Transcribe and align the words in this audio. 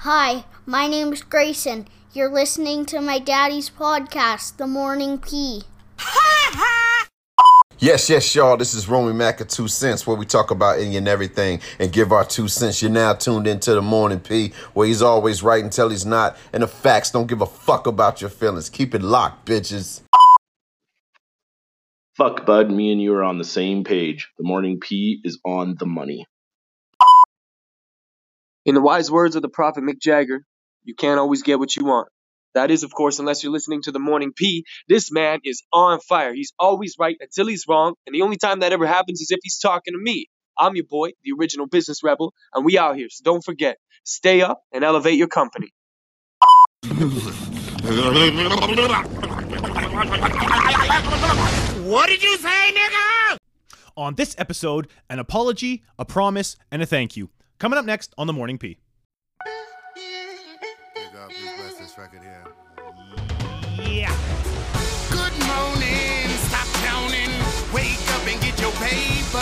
Hi, 0.00 0.44
my 0.66 0.86
name's 0.86 1.22
Grayson. 1.22 1.88
You're 2.12 2.30
listening 2.30 2.84
to 2.86 3.00
my 3.00 3.18
daddy's 3.18 3.70
podcast, 3.70 4.58
The 4.58 4.66
Morning 4.66 5.18
P. 5.18 5.62
Ha 5.98 6.50
ha! 6.52 7.08
Yes, 7.78 8.10
yes, 8.10 8.34
y'all. 8.34 8.58
This 8.58 8.74
is 8.74 8.88
Romy 8.88 9.14
Mac 9.14 9.40
at 9.40 9.48
Two 9.48 9.68
Cents, 9.68 10.06
where 10.06 10.14
we 10.14 10.26
talk 10.26 10.50
about 10.50 10.78
any 10.78 10.98
and 10.98 11.08
everything 11.08 11.60
and 11.78 11.90
give 11.90 12.12
our 12.12 12.26
two 12.26 12.46
cents. 12.46 12.82
You're 12.82 12.90
now 12.90 13.14
tuned 13.14 13.46
into 13.46 13.72
the 13.74 13.80
Morning 13.80 14.20
P, 14.20 14.52
where 14.74 14.86
he's 14.86 15.00
always 15.00 15.42
right 15.42 15.64
until 15.64 15.88
he's 15.88 16.04
not, 16.04 16.36
and 16.52 16.62
the 16.62 16.68
facts 16.68 17.10
don't 17.10 17.26
give 17.26 17.40
a 17.40 17.46
fuck 17.46 17.86
about 17.86 18.20
your 18.20 18.30
feelings. 18.30 18.68
Keep 18.68 18.94
it 18.94 19.02
locked, 19.02 19.46
bitches. 19.46 20.02
Fuck, 22.18 22.44
bud. 22.44 22.70
Me 22.70 22.92
and 22.92 23.00
you 23.00 23.14
are 23.14 23.24
on 23.24 23.38
the 23.38 23.44
same 23.44 23.82
page. 23.82 24.28
The 24.36 24.44
morning 24.44 24.78
P 24.78 25.20
is 25.24 25.40
on 25.44 25.74
the 25.78 25.86
money. 25.86 26.26
In 28.66 28.74
the 28.74 28.80
wise 28.80 29.08
words 29.12 29.36
of 29.36 29.42
the 29.42 29.48
prophet 29.48 29.84
Mick 29.84 30.00
Jagger, 30.00 30.42
you 30.82 30.96
can't 30.96 31.20
always 31.20 31.44
get 31.44 31.60
what 31.60 31.76
you 31.76 31.84
want. 31.84 32.08
That 32.54 32.72
is, 32.72 32.82
of 32.82 32.92
course, 32.92 33.20
unless 33.20 33.44
you're 33.44 33.52
listening 33.52 33.82
to 33.82 33.92
the 33.92 34.00
Morning 34.00 34.32
P. 34.34 34.64
This 34.88 35.12
man 35.12 35.38
is 35.44 35.62
on 35.72 36.00
fire. 36.00 36.34
He's 36.34 36.52
always 36.58 36.96
right 36.98 37.16
until 37.20 37.46
he's 37.46 37.66
wrong, 37.68 37.94
and 38.06 38.14
the 38.14 38.22
only 38.22 38.38
time 38.38 38.60
that 38.60 38.72
ever 38.72 38.84
happens 38.84 39.20
is 39.20 39.30
if 39.30 39.38
he's 39.40 39.60
talking 39.60 39.94
to 39.94 39.98
me. 39.98 40.26
I'm 40.58 40.74
your 40.74 40.86
boy, 40.90 41.10
the 41.22 41.30
original 41.38 41.68
business 41.68 42.02
rebel, 42.02 42.34
and 42.52 42.64
we 42.64 42.76
out 42.76 42.96
here, 42.96 43.06
so 43.08 43.22
don't 43.22 43.44
forget, 43.44 43.76
stay 44.02 44.42
up 44.42 44.62
and 44.72 44.82
elevate 44.82 45.16
your 45.16 45.28
company. 45.28 45.72
What 51.84 52.08
did 52.08 52.20
you 52.20 52.36
say, 52.38 52.72
nigga? 52.74 53.36
On 53.96 54.16
this 54.16 54.34
episode, 54.38 54.88
an 55.08 55.20
apology, 55.20 55.84
a 56.00 56.04
promise, 56.04 56.56
and 56.72 56.82
a 56.82 56.86
thank 56.86 57.16
you. 57.16 57.30
Coming 57.58 57.78
up 57.78 57.86
next 57.86 58.12
on 58.18 58.26
the 58.26 58.34
Morning 58.34 58.58
P. 58.58 58.76
Hey, 59.42 61.06
God, 61.14 61.30
please 61.30 61.52
bless 61.56 61.74
this 61.78 61.96
record 61.96 62.20
here. 62.20 62.44
Yeah. 63.80 64.14
Good 65.08 65.32
morning, 65.48 66.28
stop 66.52 66.68
counting. 66.84 67.32
Wake 67.72 68.04
up 68.12 68.26
and 68.28 68.38
get 68.42 68.60
your 68.60 68.72
paper. 68.72 69.40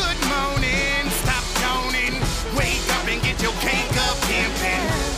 Good 0.00 0.16
morning, 0.32 1.10
stop 1.20 1.44
counting. 1.60 2.14
Wake 2.56 2.88
up 2.96 3.06
and 3.06 3.22
get 3.22 3.42
your 3.42 3.52
cake 3.60 3.96
up, 4.08 4.16
pimpin'. 4.24 5.14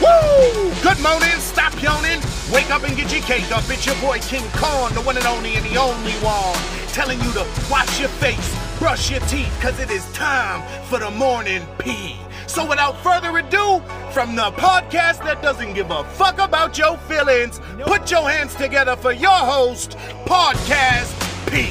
Woo! 0.00 0.72
Good 0.82 1.02
morning, 1.02 1.38
stop 1.40 1.74
yawning. 1.82 2.20
Wake 2.50 2.70
up 2.70 2.84
and 2.84 2.96
get 2.96 3.12
your 3.12 3.22
cake 3.22 3.52
up. 3.52 3.64
It's 3.68 3.84
your 3.84 3.96
boy 3.96 4.20
King 4.20 4.44
Kong, 4.52 4.94
the 4.94 5.02
one 5.02 5.18
and 5.18 5.26
only 5.26 5.56
and 5.56 5.66
the 5.66 5.76
only 5.76 6.12
one. 6.24 6.56
Telling 6.94 7.20
you 7.20 7.30
to 7.32 7.44
wash 7.70 8.00
your 8.00 8.08
face, 8.08 8.56
brush 8.78 9.10
your 9.10 9.20
teeth, 9.20 9.58
cause 9.60 9.78
it 9.80 9.90
is 9.90 10.04
time 10.12 10.62
for 10.84 10.98
the 10.98 11.10
morning 11.10 11.66
P. 11.78 12.16
So 12.46 12.66
without 12.68 13.02
further 13.02 13.36
ado, 13.38 13.80
from 14.12 14.36
the 14.36 14.50
podcast 14.52 15.24
that 15.24 15.40
doesn't 15.42 15.74
give 15.74 15.90
a 15.90 16.04
fuck 16.04 16.38
about 16.38 16.76
your 16.76 16.96
feelings, 16.98 17.60
put 17.80 18.10
your 18.10 18.28
hands 18.28 18.54
together 18.54 18.94
for 18.96 19.12
your 19.12 19.30
host, 19.30 19.92
Podcast 20.26 21.12
P. 21.50 21.68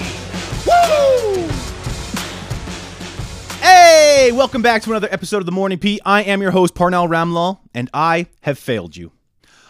Woo! 0.67 1.47
Hey, 3.61 4.31
welcome 4.31 4.61
back 4.61 4.81
to 4.83 4.91
another 4.91 5.07
episode 5.11 5.37
of 5.37 5.45
the 5.45 5.51
Morning 5.51 5.77
P. 5.77 5.99
I 6.05 6.23
am 6.23 6.41
your 6.41 6.51
host, 6.51 6.75
Parnell 6.75 7.07
Ramlal, 7.07 7.59
and 7.73 7.89
I 7.93 8.27
have 8.41 8.57
failed 8.59 8.97
you. 8.97 9.11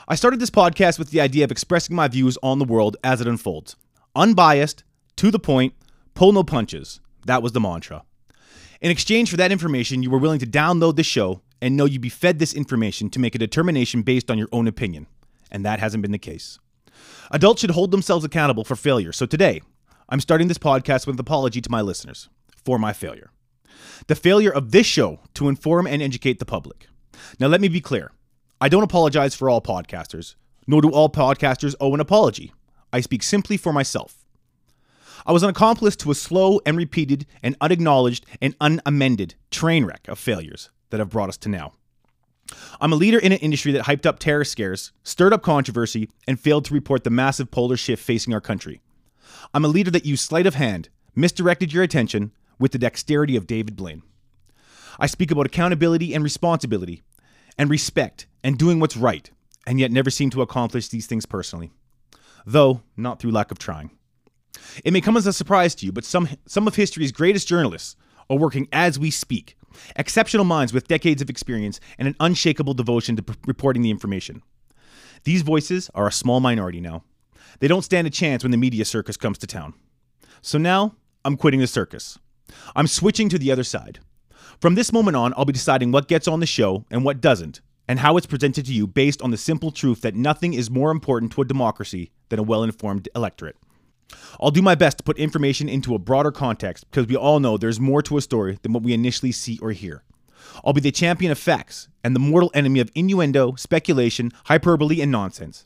I 0.08 0.16
started 0.16 0.40
this 0.40 0.50
podcast 0.50 1.00
with 1.00 1.12
the 1.12 1.22
idea 1.22 1.44
of 1.44 1.52
expressing 1.52 1.96
my 1.96 2.08
views 2.08 2.38
on 2.42 2.60
the 2.60 2.66
world 2.66 2.96
as 3.04 3.22
it 3.22 3.28
unfolds. 3.28 3.76
Unbiased, 4.16 4.84
to 5.18 5.32
the 5.32 5.40
point, 5.40 5.74
pull 6.14 6.32
no 6.32 6.44
punches. 6.44 7.00
That 7.26 7.44
was 7.44 7.52
the 7.52 7.60
mantra. 7.60 8.04
In 8.82 8.92
exchange 8.92 9.32
for 9.32 9.38
that 9.38 9.52
information, 9.52 10.04
you 10.04 10.10
were 10.10 10.20
willing 10.20 10.40
to 10.40 10.46
download 10.46 10.96
the 10.96 11.04
show 11.04 11.42
and 11.62 11.76
know 11.76 11.86
you'd 11.86 12.02
be 12.02 12.10
fed 12.10 12.40
this 12.40 12.54
information 12.54 13.10
to 13.10 13.20
make 13.20 13.36
a 13.36 13.40
determination 13.40 14.02
based 14.02 14.30
on 14.30 14.38
your 14.38 14.50
own 14.52 14.68
opinion. 14.68 15.08
And 15.52 15.66
that 15.66 15.80
hasn't 15.80 16.02
been 16.02 16.12
the 16.12 16.18
case. 16.18 16.60
Adults 17.32 17.62
should 17.62 17.72
hold 17.72 17.92
themselves 17.92 18.26
accountable 18.26 18.64
for 18.64 18.76
failure. 18.76 19.12
So 19.12 19.26
today, 19.26 19.62
I'm 20.10 20.20
starting 20.20 20.48
this 20.48 20.58
podcast 20.58 21.08
with 21.08 21.16
an 21.16 21.22
apology 21.22 21.62
to 21.62 21.72
my 21.72 21.82
listeners 21.82 22.30
for 22.64 22.78
my 22.78 22.94
failure. 22.94 23.32
The 24.08 24.16
failure 24.16 24.52
of 24.52 24.72
this 24.72 24.86
show 24.86 25.20
to 25.34 25.50
inform 25.50 25.88
and 25.88 26.02
educate 26.02 26.40
the 26.40 26.46
public. 26.46 26.88
Now, 27.40 27.48
let 27.48 27.62
me 27.62 27.68
be 27.68 27.82
clear 27.82 28.12
I 28.62 28.70
don't 28.70 28.84
apologize 28.84 29.36
for 29.36 29.50
all 29.50 29.62
podcasters, 29.62 30.36
nor 30.68 30.82
do 30.82 30.90
all 30.90 31.10
podcasters 31.10 31.76
owe 31.80 31.94
an 31.94 32.00
apology. 32.00 32.54
I 32.94 33.02
speak 33.02 33.24
simply 33.24 33.58
for 33.58 33.74
myself. 33.74 34.25
I 35.28 35.32
was 35.32 35.42
an 35.42 35.50
accomplice 35.50 35.96
to 35.98 36.12
a 36.12 36.16
slow 36.16 36.62
and 36.66 36.78
repeated 36.78 37.26
and 37.42 37.56
unacknowledged 37.60 38.26
and 38.42 38.56
unamended 38.62 39.34
train 39.50 39.86
wreck 39.86 40.08
of 40.08 40.20
failures 40.20 40.70
that 40.92 41.00
have 41.00 41.10
brought 41.10 41.30
us 41.30 41.38
to 41.38 41.50
now. 41.50 41.74
I'm 42.80 42.94
a 42.94 42.96
leader 42.96 43.18
in 43.18 43.32
an 43.32 43.40
industry 43.40 43.72
that 43.72 43.86
hyped 43.86 44.06
up 44.06 44.20
terror 44.20 44.44
scares, 44.44 44.92
stirred 45.04 45.34
up 45.34 45.42
controversy, 45.42 46.10
and 46.28 46.40
failed 46.40 46.66
to 46.66 46.76
report 46.76 47.04
the 47.04 47.10
massive 47.10 47.50
polar 47.50 47.76
shift 47.76 48.04
facing 48.04 48.36
our 48.36 48.42
country. 48.42 48.82
I'm 49.52 49.66
a 49.66 49.70
leader 49.70 49.90
that 49.92 50.06
used 50.06 50.24
sleight 50.24 50.46
of 50.46 50.54
hand, 50.54 50.90
misdirected 51.16 51.74
your 51.74 51.82
attention 51.82 52.32
with 52.60 52.72
the 52.72 52.78
dexterity 52.78 53.36
of 53.36 53.48
David 53.48 53.76
Blaine. 53.76 54.04
I 55.00 55.08
speak 55.08 55.32
about 55.32 55.48
accountability 55.48 56.14
and 56.14 56.24
responsibility, 56.24 57.02
and 57.58 57.70
respect, 57.70 58.28
and 58.44 58.60
doing 58.60 58.80
what's 58.80 58.96
right, 58.96 59.32
and 59.66 59.80
yet 59.80 59.92
never 59.92 60.12
seem 60.12 60.30
to 60.30 60.44
accomplish 60.44 60.90
these 60.90 61.08
things 61.08 61.26
personally. 61.26 61.72
Though, 62.46 62.82
not 62.96 63.20
through 63.20 63.32
lack 63.32 63.50
of 63.50 63.58
trying. 63.58 63.90
It 64.84 64.94
may 64.94 65.02
come 65.02 65.18
as 65.18 65.28
a 65.28 65.34
surprise 65.34 65.76
to 65.76 65.86
you, 65.86 65.92
but 65.92 66.06
some, 66.06 66.30
some 66.46 66.68
of 66.68 66.76
history's 66.76 67.12
greatest 67.12 67.48
journalists 67.48 67.96
are 68.30 68.38
working 68.38 68.68
as 68.72 69.00
we 69.00 69.12
speak. 69.12 69.56
Exceptional 69.96 70.46
minds 70.46 70.74
with 70.74 70.88
decades 70.88 71.22
of 71.22 71.30
experience 71.30 71.80
and 71.98 72.08
an 72.08 72.16
unshakable 72.20 72.74
devotion 72.74 73.16
to 73.16 73.24
p- 73.24 73.36
reporting 73.46 73.82
the 73.82 73.92
information. 73.92 74.42
These 75.24 75.42
voices 75.42 75.90
are 75.94 76.08
a 76.08 76.12
small 76.12 76.40
minority 76.40 76.80
now. 76.80 77.04
They 77.60 77.68
don't 77.68 77.84
stand 77.84 78.08
a 78.08 78.12
chance 78.12 78.44
when 78.44 78.52
the 78.52 78.58
media 78.58 78.86
circus 78.86 79.18
comes 79.18 79.38
to 79.40 79.48
town. 79.48 79.74
So 80.42 80.58
now, 80.58 80.96
I'm 81.24 81.38
quitting 81.38 81.60
the 81.60 81.68
circus. 81.68 82.20
I'm 82.76 82.88
switching 82.88 83.30
to 83.30 83.40
the 83.40 83.52
other 83.52 83.64
side. 83.64 84.00
From 84.60 84.76
this 84.76 84.94
moment 84.94 85.18
on, 85.18 85.34
I'll 85.36 85.46
be 85.46 85.54
deciding 85.54 85.92
what 85.92 86.08
gets 86.08 86.28
on 86.28 86.40
the 86.40 86.46
show 86.46 86.86
and 86.90 87.04
what 87.04 87.22
doesn't, 87.22 87.62
and 87.88 88.00
how 88.00 88.18
it's 88.18 88.26
presented 88.26 88.66
to 88.68 88.74
you 88.74 88.88
based 88.88 89.22
on 89.22 89.32
the 89.32 89.38
simple 89.38 89.72
truth 89.72 90.02
that 90.02 90.16
nothing 90.16 90.54
is 90.54 90.70
more 90.70 90.92
important 90.92 91.32
to 91.34 91.42
a 91.42 91.46
democracy 91.46 92.12
than 92.30 92.40
a 92.40 92.44
well 92.44 92.64
informed 92.64 93.10
electorate. 93.16 93.58
I'll 94.40 94.52
do 94.52 94.62
my 94.62 94.76
best 94.76 94.98
to 95.00 95.04
put 95.04 95.18
information 95.18 95.70
into 95.70 95.96
a 95.96 96.00
broader 96.00 96.32
context 96.32 96.86
because 96.90 97.08
we 97.08 97.16
all 97.16 97.40
know 97.40 97.58
there's 97.58 97.80
more 97.80 98.02
to 98.04 98.18
a 98.18 98.22
story 98.22 98.60
than 98.62 98.74
what 98.74 98.84
we 98.84 98.94
initially 98.94 99.32
see 99.32 99.60
or 99.62 99.72
hear. 99.72 100.04
I'll 100.64 100.74
be 100.74 100.82
the 100.82 100.92
champion 100.92 101.32
of 101.32 101.40
facts 101.40 101.88
and 102.04 102.16
the 102.16 102.20
mortal 102.20 102.52
enemy 102.54 102.80
of 102.80 102.92
innuendo, 102.96 103.56
speculation, 103.56 104.32
hyperbole, 104.46 105.02
and 105.02 105.12
nonsense. 105.12 105.66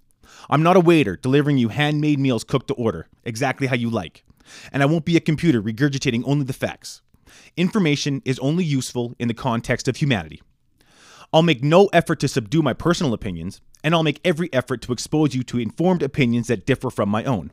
I'm 0.49 0.63
not 0.63 0.77
a 0.77 0.81
waiter 0.81 1.15
delivering 1.15 1.57
you 1.57 1.69
handmade 1.69 2.19
meals 2.19 2.43
cooked 2.43 2.67
to 2.67 2.73
order, 2.75 3.07
exactly 3.23 3.67
how 3.67 3.75
you 3.75 3.89
like. 3.89 4.23
And 4.71 4.81
I 4.81 4.85
won't 4.85 5.05
be 5.05 5.17
a 5.17 5.21
computer 5.21 5.61
regurgitating 5.61 6.23
only 6.25 6.45
the 6.45 6.53
facts. 6.53 7.01
Information 7.57 8.21
is 8.25 8.39
only 8.39 8.63
useful 8.63 9.15
in 9.19 9.27
the 9.27 9.33
context 9.33 9.87
of 9.87 9.97
humanity. 9.97 10.41
I'll 11.31 11.43
make 11.43 11.63
no 11.63 11.87
effort 11.87 12.19
to 12.21 12.27
subdue 12.27 12.63
my 12.63 12.73
personal 12.73 13.13
opinions, 13.13 13.61
and 13.83 13.93
I'll 13.93 14.03
make 14.03 14.21
every 14.25 14.51
effort 14.51 14.81
to 14.83 14.93
expose 14.93 15.35
you 15.35 15.43
to 15.43 15.59
informed 15.59 16.01
opinions 16.01 16.47
that 16.47 16.65
differ 16.65 16.89
from 16.89 17.09
my 17.09 17.23
own. 17.23 17.51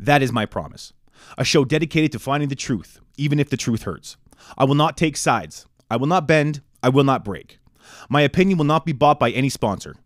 That 0.00 0.22
is 0.22 0.32
my 0.32 0.46
promise. 0.46 0.94
A 1.36 1.44
show 1.44 1.66
dedicated 1.66 2.10
to 2.12 2.18
finding 2.18 2.48
the 2.48 2.54
truth, 2.54 3.00
even 3.18 3.38
if 3.38 3.50
the 3.50 3.58
truth 3.58 3.82
hurts. 3.82 4.16
I 4.56 4.64
will 4.64 4.74
not 4.74 4.96
take 4.96 5.14
sides. 5.14 5.66
I 5.90 5.96
will 5.96 6.06
not 6.06 6.26
bend. 6.26 6.62
I 6.82 6.88
will 6.88 7.04
not 7.04 7.22
break. 7.22 7.58
My 8.08 8.22
opinion 8.22 8.56
will 8.56 8.64
not 8.64 8.86
be 8.86 8.94
bought 8.94 9.20
by 9.20 9.30
any 9.30 9.50
sponsor. 9.50 9.96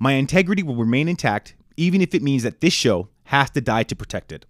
My 0.00 0.14
integrity 0.14 0.64
will 0.64 0.74
remain 0.74 1.06
intact, 1.06 1.54
even 1.76 2.00
if 2.00 2.12
it 2.12 2.24
means 2.24 2.42
that 2.42 2.60
this 2.60 2.72
show 2.72 3.08
has 3.24 3.48
to 3.50 3.60
die 3.60 3.84
to 3.84 3.94
protect 3.94 4.32
it. 4.32 4.46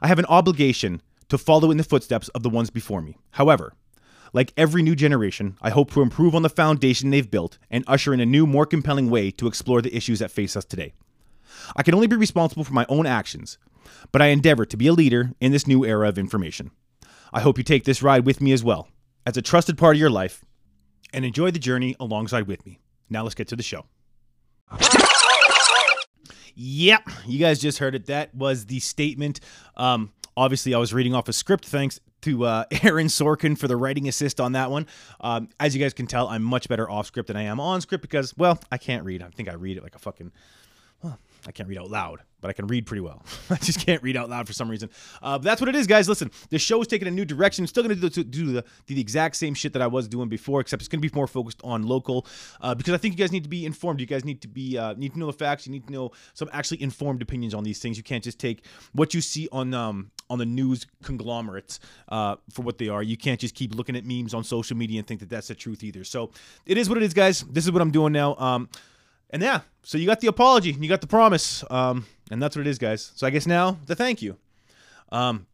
I 0.00 0.06
have 0.06 0.20
an 0.20 0.26
obligation 0.26 1.02
to 1.28 1.36
follow 1.36 1.72
in 1.72 1.76
the 1.76 1.82
footsteps 1.82 2.28
of 2.28 2.44
the 2.44 2.50
ones 2.50 2.70
before 2.70 3.02
me. 3.02 3.16
However, 3.32 3.72
like 4.32 4.52
every 4.56 4.82
new 4.82 4.94
generation, 4.94 5.56
I 5.60 5.70
hope 5.70 5.90
to 5.92 6.02
improve 6.02 6.36
on 6.36 6.42
the 6.42 6.48
foundation 6.48 7.10
they've 7.10 7.28
built 7.28 7.58
and 7.68 7.82
usher 7.88 8.14
in 8.14 8.20
a 8.20 8.26
new, 8.26 8.46
more 8.46 8.66
compelling 8.66 9.10
way 9.10 9.32
to 9.32 9.48
explore 9.48 9.82
the 9.82 9.94
issues 9.96 10.20
that 10.20 10.30
face 10.30 10.54
us 10.54 10.64
today. 10.64 10.92
I 11.74 11.82
can 11.82 11.94
only 11.94 12.06
be 12.06 12.14
responsible 12.14 12.62
for 12.62 12.74
my 12.74 12.86
own 12.88 13.06
actions, 13.06 13.58
but 14.12 14.22
I 14.22 14.26
endeavor 14.26 14.64
to 14.66 14.76
be 14.76 14.86
a 14.86 14.92
leader 14.92 15.32
in 15.40 15.52
this 15.52 15.66
new 15.66 15.84
era 15.84 16.08
of 16.08 16.18
information. 16.18 16.70
I 17.32 17.40
hope 17.40 17.58
you 17.58 17.64
take 17.64 17.84
this 17.84 18.02
ride 18.02 18.26
with 18.26 18.40
me 18.40 18.52
as 18.52 18.64
well, 18.64 18.88
as 19.26 19.36
a 19.36 19.42
trusted 19.42 19.78
part 19.78 19.96
of 19.96 20.00
your 20.00 20.10
life, 20.10 20.44
and 21.12 21.24
enjoy 21.24 21.50
the 21.50 21.58
journey 21.58 21.94
alongside 22.00 22.46
with 22.46 22.64
me. 22.66 22.80
Now 23.08 23.22
let's 23.22 23.34
get 23.34 23.48
to 23.48 23.56
the 23.56 23.62
show. 23.62 23.86
Yep, 26.54 27.08
you 27.26 27.38
guys 27.38 27.58
just 27.58 27.78
heard 27.78 27.94
it. 27.94 28.06
That 28.06 28.34
was 28.34 28.66
the 28.66 28.80
statement. 28.80 29.40
Um, 29.76 30.12
obviously, 30.36 30.74
I 30.74 30.78
was 30.78 30.92
reading 30.92 31.14
off 31.14 31.28
a 31.28 31.32
script. 31.32 31.64
Thanks 31.64 32.00
to 32.22 32.44
uh, 32.44 32.64
Aaron 32.82 33.06
Sorkin 33.06 33.56
for 33.56 33.66
the 33.68 33.76
writing 33.76 34.08
assist 34.08 34.40
on 34.40 34.52
that 34.52 34.70
one. 34.70 34.86
Um, 35.20 35.48
as 35.58 35.74
you 35.74 35.80
guys 35.80 35.94
can 35.94 36.06
tell, 36.06 36.28
I'm 36.28 36.42
much 36.42 36.68
better 36.68 36.90
off 36.90 37.06
script 37.06 37.28
than 37.28 37.36
I 37.36 37.42
am 37.44 37.60
on 37.60 37.80
script 37.80 38.02
because, 38.02 38.36
well, 38.36 38.60
I 38.70 38.78
can't 38.78 39.04
read. 39.04 39.22
I 39.22 39.28
think 39.28 39.48
I 39.48 39.54
read 39.54 39.76
it 39.76 39.82
like 39.82 39.94
a 39.94 39.98
fucking. 39.98 40.32
Well, 41.02 41.18
I 41.46 41.52
can't 41.52 41.68
read 41.68 41.78
out 41.78 41.90
loud, 41.90 42.20
but 42.40 42.48
I 42.48 42.52
can 42.52 42.66
read 42.66 42.86
pretty 42.86 43.00
well. 43.00 43.22
I 43.50 43.56
just 43.56 43.84
can't 43.84 44.02
read 44.02 44.16
out 44.16 44.30
loud 44.30 44.46
for 44.46 44.52
some 44.52 44.70
reason. 44.70 44.90
Uh, 45.22 45.38
but 45.38 45.44
that's 45.44 45.60
what 45.60 45.68
it 45.68 45.74
is, 45.74 45.86
guys. 45.86 46.08
Listen, 46.08 46.30
the 46.50 46.58
show 46.58 46.80
is 46.80 46.86
taking 46.86 47.08
a 47.08 47.10
new 47.10 47.24
direction. 47.24 47.62
I'm 47.62 47.66
still 47.66 47.82
going 47.82 47.98
to 47.98 48.08
do, 48.08 48.24
the, 48.24 48.24
do 48.24 48.62
the 48.94 49.00
exact 49.00 49.36
same 49.36 49.54
shit 49.54 49.72
that 49.72 49.82
I 49.82 49.86
was 49.86 50.08
doing 50.08 50.28
before, 50.28 50.60
except 50.60 50.82
it's 50.82 50.88
going 50.88 51.02
to 51.02 51.08
be 51.08 51.14
more 51.14 51.26
focused 51.26 51.60
on 51.64 51.82
local 51.82 52.26
uh, 52.60 52.74
because 52.74 52.94
I 52.94 52.96
think 52.96 53.14
you 53.14 53.18
guys 53.18 53.32
need 53.32 53.44
to 53.44 53.48
be 53.48 53.64
informed. 53.64 54.00
You 54.00 54.06
guys 54.06 54.24
need 54.24 54.40
to 54.42 54.48
be 54.48 54.78
uh, 54.78 54.94
need 54.94 55.12
to 55.12 55.18
know 55.18 55.26
the 55.26 55.32
facts. 55.32 55.66
You 55.66 55.72
need 55.72 55.86
to 55.86 55.92
know 55.92 56.12
some 56.34 56.48
actually 56.52 56.82
informed 56.82 57.22
opinions 57.22 57.54
on 57.54 57.64
these 57.64 57.78
things. 57.78 57.96
You 57.96 58.02
can't 58.02 58.24
just 58.24 58.38
take 58.38 58.64
what 58.92 59.14
you 59.14 59.20
see 59.20 59.48
on 59.52 59.74
um, 59.74 60.10
on 60.28 60.38
the 60.38 60.46
news 60.46 60.86
conglomerates 61.02 61.80
uh, 62.08 62.36
for 62.50 62.62
what 62.62 62.78
they 62.78 62.88
are. 62.88 63.02
You 63.02 63.16
can't 63.16 63.40
just 63.40 63.54
keep 63.54 63.74
looking 63.74 63.96
at 63.96 64.04
memes 64.04 64.32
on 64.32 64.44
social 64.44 64.76
media 64.76 64.98
and 64.98 65.06
think 65.06 65.20
that 65.20 65.28
that's 65.28 65.48
the 65.48 65.54
truth 65.54 65.82
either. 65.82 66.04
So 66.04 66.30
it 66.66 66.78
is 66.78 66.88
what 66.88 66.98
it 66.98 67.04
is, 67.04 67.12
guys. 67.12 67.42
This 67.42 67.64
is 67.64 67.72
what 67.72 67.82
I'm 67.82 67.90
doing 67.90 68.12
now. 68.12 68.36
Um, 68.36 68.68
and 69.30 69.42
yeah, 69.42 69.60
so 69.82 69.98
you 69.98 70.06
got 70.06 70.20
the 70.20 70.28
apology, 70.28 70.72
you 70.72 70.88
got 70.88 71.00
the 71.00 71.06
promise, 71.06 71.64
um, 71.70 72.06
and 72.30 72.42
that's 72.42 72.56
what 72.56 72.66
it 72.66 72.70
is, 72.70 72.78
guys. 72.78 73.12
So 73.14 73.26
I 73.26 73.30
guess 73.30 73.46
now 73.46 73.78
the 73.86 73.94
thank 73.94 74.22
you. 74.22 74.36
Um, 75.12 75.46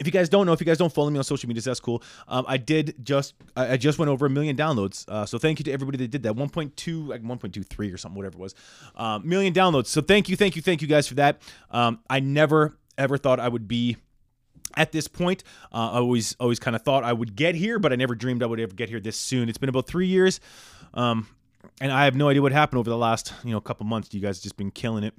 if 0.00 0.06
you 0.06 0.12
guys 0.12 0.28
don't 0.28 0.46
know, 0.46 0.52
if 0.52 0.60
you 0.60 0.66
guys 0.66 0.78
don't 0.78 0.92
follow 0.92 1.10
me 1.10 1.18
on 1.18 1.24
social 1.24 1.46
media, 1.46 1.62
that's 1.62 1.78
cool. 1.78 2.02
Um, 2.26 2.44
I 2.48 2.56
did 2.56 2.96
just, 3.04 3.34
I 3.56 3.76
just 3.76 3.98
went 3.98 4.08
over 4.08 4.26
a 4.26 4.30
million 4.30 4.56
downloads. 4.56 5.08
Uh, 5.08 5.24
so 5.24 5.38
thank 5.38 5.60
you 5.60 5.64
to 5.66 5.72
everybody 5.72 5.98
that 5.98 6.10
did 6.10 6.24
that. 6.24 6.34
1.2, 6.34 7.06
like 7.06 7.22
1.23 7.22 7.94
or 7.94 7.96
something, 7.96 8.16
whatever 8.16 8.36
it 8.36 8.40
was, 8.40 8.54
um, 8.96 9.28
million 9.28 9.54
downloads. 9.54 9.86
So 9.86 10.00
thank 10.00 10.28
you, 10.28 10.36
thank 10.36 10.56
you, 10.56 10.62
thank 10.62 10.82
you 10.82 10.88
guys 10.88 11.06
for 11.06 11.14
that. 11.14 11.40
Um, 11.70 12.00
I 12.10 12.20
never 12.20 12.76
ever 12.98 13.16
thought 13.18 13.40
I 13.40 13.48
would 13.48 13.68
be 13.68 13.96
at 14.76 14.92
this 14.92 15.08
point. 15.08 15.44
Uh, 15.72 15.92
I 15.92 15.98
always 15.98 16.36
always 16.40 16.58
kind 16.58 16.74
of 16.74 16.82
thought 16.82 17.04
I 17.04 17.12
would 17.12 17.36
get 17.36 17.54
here, 17.54 17.78
but 17.78 17.92
I 17.92 17.96
never 17.96 18.14
dreamed 18.14 18.42
I 18.42 18.46
would 18.46 18.60
ever 18.60 18.74
get 18.74 18.88
here 18.88 19.00
this 19.00 19.16
soon. 19.16 19.48
It's 19.48 19.58
been 19.58 19.68
about 19.68 19.86
three 19.86 20.06
years, 20.06 20.40
um, 20.94 21.28
and 21.80 21.92
I 21.92 22.04
have 22.04 22.14
no 22.14 22.28
idea 22.28 22.42
what 22.42 22.52
happened 22.52 22.78
over 22.78 22.90
the 22.90 22.96
last 22.96 23.32
you 23.44 23.50
know 23.50 23.60
couple 23.60 23.86
months. 23.86 24.12
You 24.12 24.20
guys 24.20 24.40
just 24.40 24.56
been 24.56 24.70
killing 24.70 25.04
it. 25.04 25.14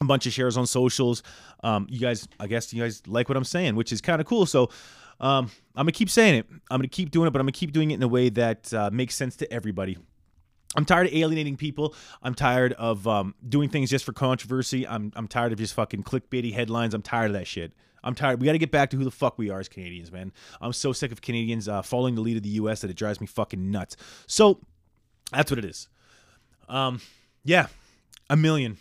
A 0.00 0.04
bunch 0.04 0.26
of 0.26 0.32
shares 0.32 0.56
on 0.56 0.66
socials. 0.66 1.22
Um, 1.62 1.86
you 1.88 2.00
guys, 2.00 2.26
I 2.40 2.46
guess 2.46 2.72
you 2.72 2.82
guys 2.82 3.02
like 3.06 3.28
what 3.28 3.36
I'm 3.36 3.44
saying, 3.44 3.76
which 3.76 3.92
is 3.92 4.00
kind 4.00 4.20
of 4.20 4.26
cool. 4.26 4.46
So. 4.46 4.70
Um, 5.20 5.52
I'm 5.76 5.84
gonna 5.84 5.92
keep 5.92 6.10
saying 6.10 6.34
it. 6.34 6.46
I'm 6.50 6.78
gonna 6.78 6.88
keep 6.88 7.12
doing 7.12 7.28
it, 7.28 7.30
but 7.30 7.38
I'm 7.38 7.44
gonna 7.44 7.52
keep 7.52 7.70
doing 7.70 7.92
it 7.92 7.94
in 7.94 8.02
a 8.02 8.08
way 8.08 8.28
that 8.30 8.74
uh, 8.74 8.90
makes 8.92 9.14
sense 9.14 9.36
to 9.36 9.52
everybody. 9.52 9.96
I'm 10.74 10.84
tired 10.84 11.06
of 11.06 11.14
alienating 11.14 11.56
people. 11.56 11.94
I'm 12.22 12.34
tired 12.34 12.72
of 12.72 13.06
um, 13.06 13.34
doing 13.46 13.68
things 13.68 13.90
just 13.90 14.04
for 14.04 14.12
controversy. 14.12 14.86
I'm 14.86 15.12
I'm 15.14 15.28
tired 15.28 15.52
of 15.52 15.58
just 15.58 15.74
fucking 15.74 16.02
clickbaity 16.02 16.52
headlines. 16.52 16.92
I'm 16.92 17.02
tired 17.02 17.26
of 17.26 17.34
that 17.34 17.46
shit. 17.46 17.72
I'm 18.04 18.14
tired. 18.14 18.40
We 18.40 18.46
got 18.46 18.52
to 18.52 18.58
get 18.58 18.70
back 18.70 18.90
to 18.90 18.96
who 18.96 19.04
the 19.04 19.10
fuck 19.10 19.38
we 19.38 19.50
are 19.50 19.60
as 19.60 19.68
Canadians, 19.68 20.10
man. 20.10 20.32
I'm 20.60 20.72
so 20.72 20.92
sick 20.92 21.12
of 21.12 21.20
Canadians 21.20 21.68
uh, 21.68 21.82
following 21.82 22.14
the 22.14 22.20
lead 22.20 22.36
of 22.36 22.42
the 22.42 22.48
U.S. 22.50 22.80
that 22.80 22.90
it 22.90 22.96
drives 22.96 23.20
me 23.20 23.26
fucking 23.26 23.70
nuts. 23.70 23.96
So 24.26 24.60
that's 25.32 25.50
what 25.50 25.58
it 25.58 25.64
is. 25.64 25.88
Um, 26.68 27.00
yeah, 27.44 27.66
a 28.30 28.36
million, 28.36 28.78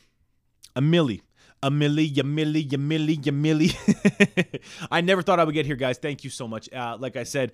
a 0.76 0.82
milli. 0.82 1.22
A 1.64 1.70
milli, 1.70 2.18
a 2.18 2.24
milli, 2.24 2.74
a 2.74 2.78
milli, 2.78 3.28
a 3.28 3.32
milli. 3.32 4.62
I 4.92 5.02
never 5.02 5.22
thought 5.22 5.40
I 5.40 5.44
would 5.44 5.54
get 5.54 5.68
here, 5.68 5.76
guys. 5.76 6.00
Thank 6.00 6.24
you 6.24 6.32
so 6.32 6.48
much. 6.48 6.68
Uh, 6.74 6.98
like 7.00 7.16
I 7.16 7.22
said, 7.22 7.52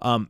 um, 0.00 0.28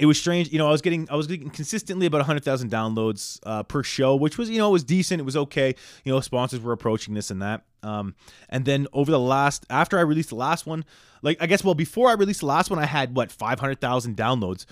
it 0.00 0.06
was 0.06 0.18
strange. 0.18 0.50
You 0.50 0.58
know, 0.58 0.66
I 0.66 0.70
was 0.70 0.80
getting 0.80 1.08
I 1.10 1.16
was 1.16 1.26
getting 1.26 1.50
consistently 1.50 2.06
about 2.06 2.18
100,000 2.18 2.70
downloads 2.70 3.38
uh, 3.44 3.62
per 3.62 3.82
show, 3.82 4.16
which 4.16 4.38
was, 4.38 4.48
you 4.48 4.58
know, 4.58 4.70
it 4.70 4.72
was 4.72 4.84
decent. 4.84 5.20
It 5.20 5.24
was 5.24 5.36
okay. 5.36 5.74
You 6.04 6.12
know, 6.12 6.20
sponsors 6.20 6.60
were 6.60 6.72
approaching 6.72 7.14
this 7.14 7.30
and 7.30 7.42
that. 7.42 7.64
Um, 7.82 8.14
and 8.48 8.64
then 8.64 8.86
over 8.92 9.10
the 9.10 9.20
last 9.20 9.66
after 9.68 9.98
I 9.98 10.02
released 10.02 10.30
the 10.30 10.36
last 10.36 10.66
one, 10.66 10.84
like 11.20 11.36
I 11.40 11.46
guess 11.46 11.62
well 11.62 11.74
before 11.74 12.08
I 12.08 12.14
released 12.14 12.40
the 12.40 12.46
last 12.46 12.70
one, 12.70 12.78
I 12.78 12.86
had 12.86 13.14
what 13.14 13.30
500,000 13.30 14.16
downloads. 14.16 14.64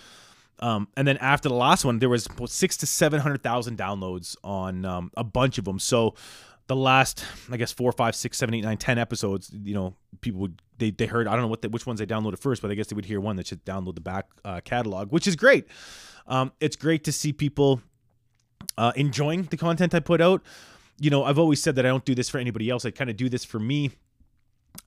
Um, 0.61 0.89
and 0.97 1.09
then 1.09 1.17
after 1.17 1.49
the 1.49 1.55
last 1.55 1.85
one, 1.85 1.99
there 1.99 2.09
was 2.09 2.29
six 2.47 2.77
to 2.79 2.87
seven 2.87 3.21
hundred 3.21 3.43
thousand 3.43 3.79
downloads 3.79 4.37
on 4.45 4.85
um, 4.85 5.11
a 5.17 5.25
bunch 5.25 5.59
of 5.59 5.65
them. 5.65 5.79
So 5.79 6.15
the 6.67 6.77
last, 6.77 7.25
I 7.51 7.57
guess, 7.57 7.73
four, 7.73 7.91
five, 7.93 8.15
six, 8.15 8.39
seven, 8.39 8.55
eight, 8.55 8.63
nine, 8.63 8.77
ten 8.77 8.99
episodes, 8.99 9.51
you 9.65 9.75
know, 9.75 9.95
people 10.21 10.41
would 10.43 10.61
they, 10.79 10.91
they 10.91 11.07
heard 11.07 11.27
I 11.27 11.33
don't 11.33 11.43
know 11.43 11.49
what 11.49 11.63
the, 11.63 11.69
which 11.69 11.87
ones 11.87 11.99
they 11.99 12.07
downloaded 12.07 12.39
first, 12.39 12.63
but 12.63 12.71
I 12.71 12.75
guess 12.75 12.89
they 12.89 12.95
would 12.95 13.07
hear 13.07 13.21
one 13.21 13.37
that 13.37 13.47
should 13.47 13.65
download 13.65 13.95
the 13.95 14.01
back 14.01 14.27
uh, 14.45 14.61
catalog, 14.63 15.11
which 15.11 15.27
is 15.27 15.35
great. 15.35 15.67
Um, 16.27 16.53
it's 16.61 16.77
great 16.77 17.05
to 17.05 17.13
see 17.13 17.33
people 17.33 17.81
uh, 18.77 18.93
enjoying 18.97 19.45
the 19.45 19.57
content 19.57 19.95
I 19.95 20.01
put 20.01 20.21
out. 20.21 20.43
You 20.99 21.11
know, 21.11 21.25
I've 21.25 21.39
always 21.39 21.63
said 21.63 21.75
that 21.77 21.87
I 21.87 21.89
don't 21.89 22.05
do 22.05 22.15
this 22.15 22.29
for 22.29 22.39
anybody 22.39 22.69
else. 22.69 22.85
I 22.85 22.91
kind 22.91 23.09
of 23.09 23.17
do 23.17 23.29
this 23.29 23.45
for 23.45 23.59
me 23.59 23.93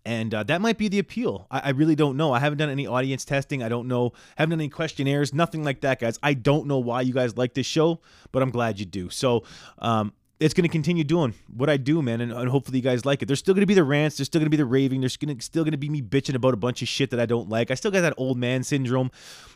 and 0.06 0.34
uh, 0.34 0.44
that 0.44 0.62
might 0.62 0.78
be 0.78 0.88
the 0.88 1.00
appeal. 1.00 1.48
I, 1.50 1.60
I, 1.60 1.70
really 1.70 1.96
don't 1.96 2.18
know. 2.18 2.34
I 2.34 2.40
haven't 2.40 2.58
done 2.58 2.70
any 2.70 2.88
audience 2.88 3.24
testing. 3.26 3.64
I 3.64 3.70
don't 3.70 3.88
know. 3.88 4.14
Haven't 4.36 4.52
done 4.52 4.60
any 4.60 4.70
questionnaires. 4.70 5.34
Nothing 5.34 5.64
like 5.64 5.82
that, 5.82 6.00
guys. 6.00 6.20
I 6.22 6.34
don't 6.34 6.68
know 6.68 6.80
why 6.80 7.02
you 7.02 7.14
guys 7.14 7.38
like 7.38 7.54
this 7.54 7.66
show, 7.66 8.02
but 8.32 8.42
I'm 8.42 8.52
glad 8.52 8.80
you 8.80 8.86
do. 8.86 9.10
So, 9.10 9.44
um, 9.80 10.14
it's 10.40 10.54
going 10.54 10.64
to 10.64 10.70
continue 10.70 11.06
doing 11.06 11.34
what 11.56 11.70
I 11.70 11.78
do, 11.78 12.02
man, 12.02 12.20
and, 12.20 12.34
and, 12.34 12.50
hopefully 12.50 12.80
you 12.80 12.84
guys 12.84 13.06
like 13.06 13.22
it. 13.22 13.28
There's 13.28 13.40
still 13.40 13.54
going 13.54 13.62
to 13.62 13.68
be 13.68 13.76
the 13.76 13.84
rants. 13.84 14.18
There's 14.18 14.28
still 14.28 14.40
going 14.40 14.48
to 14.48 14.50
be 14.50 14.58
the 14.58 14.66
raving. 14.66 15.00
There's 15.00 15.16
gonna, 15.16 15.40
still 15.40 15.64
going 15.64 15.72
to 15.72 15.78
be 15.78 15.88
me 15.88 16.02
bitching 16.02 16.36
about 16.36 16.54
a 16.54 16.58
bunch 16.58 16.82
of 16.82 16.90
shit 16.90 17.12
that 17.12 17.20
I 17.20 17.26
don't 17.26 17.48
like. 17.48 17.72
I 17.72 17.76
still 17.76 17.92
got 17.92 18.02
that 18.02 18.16
old 18.18 18.38
man 18.38 18.64
syndrome. 18.64 19.10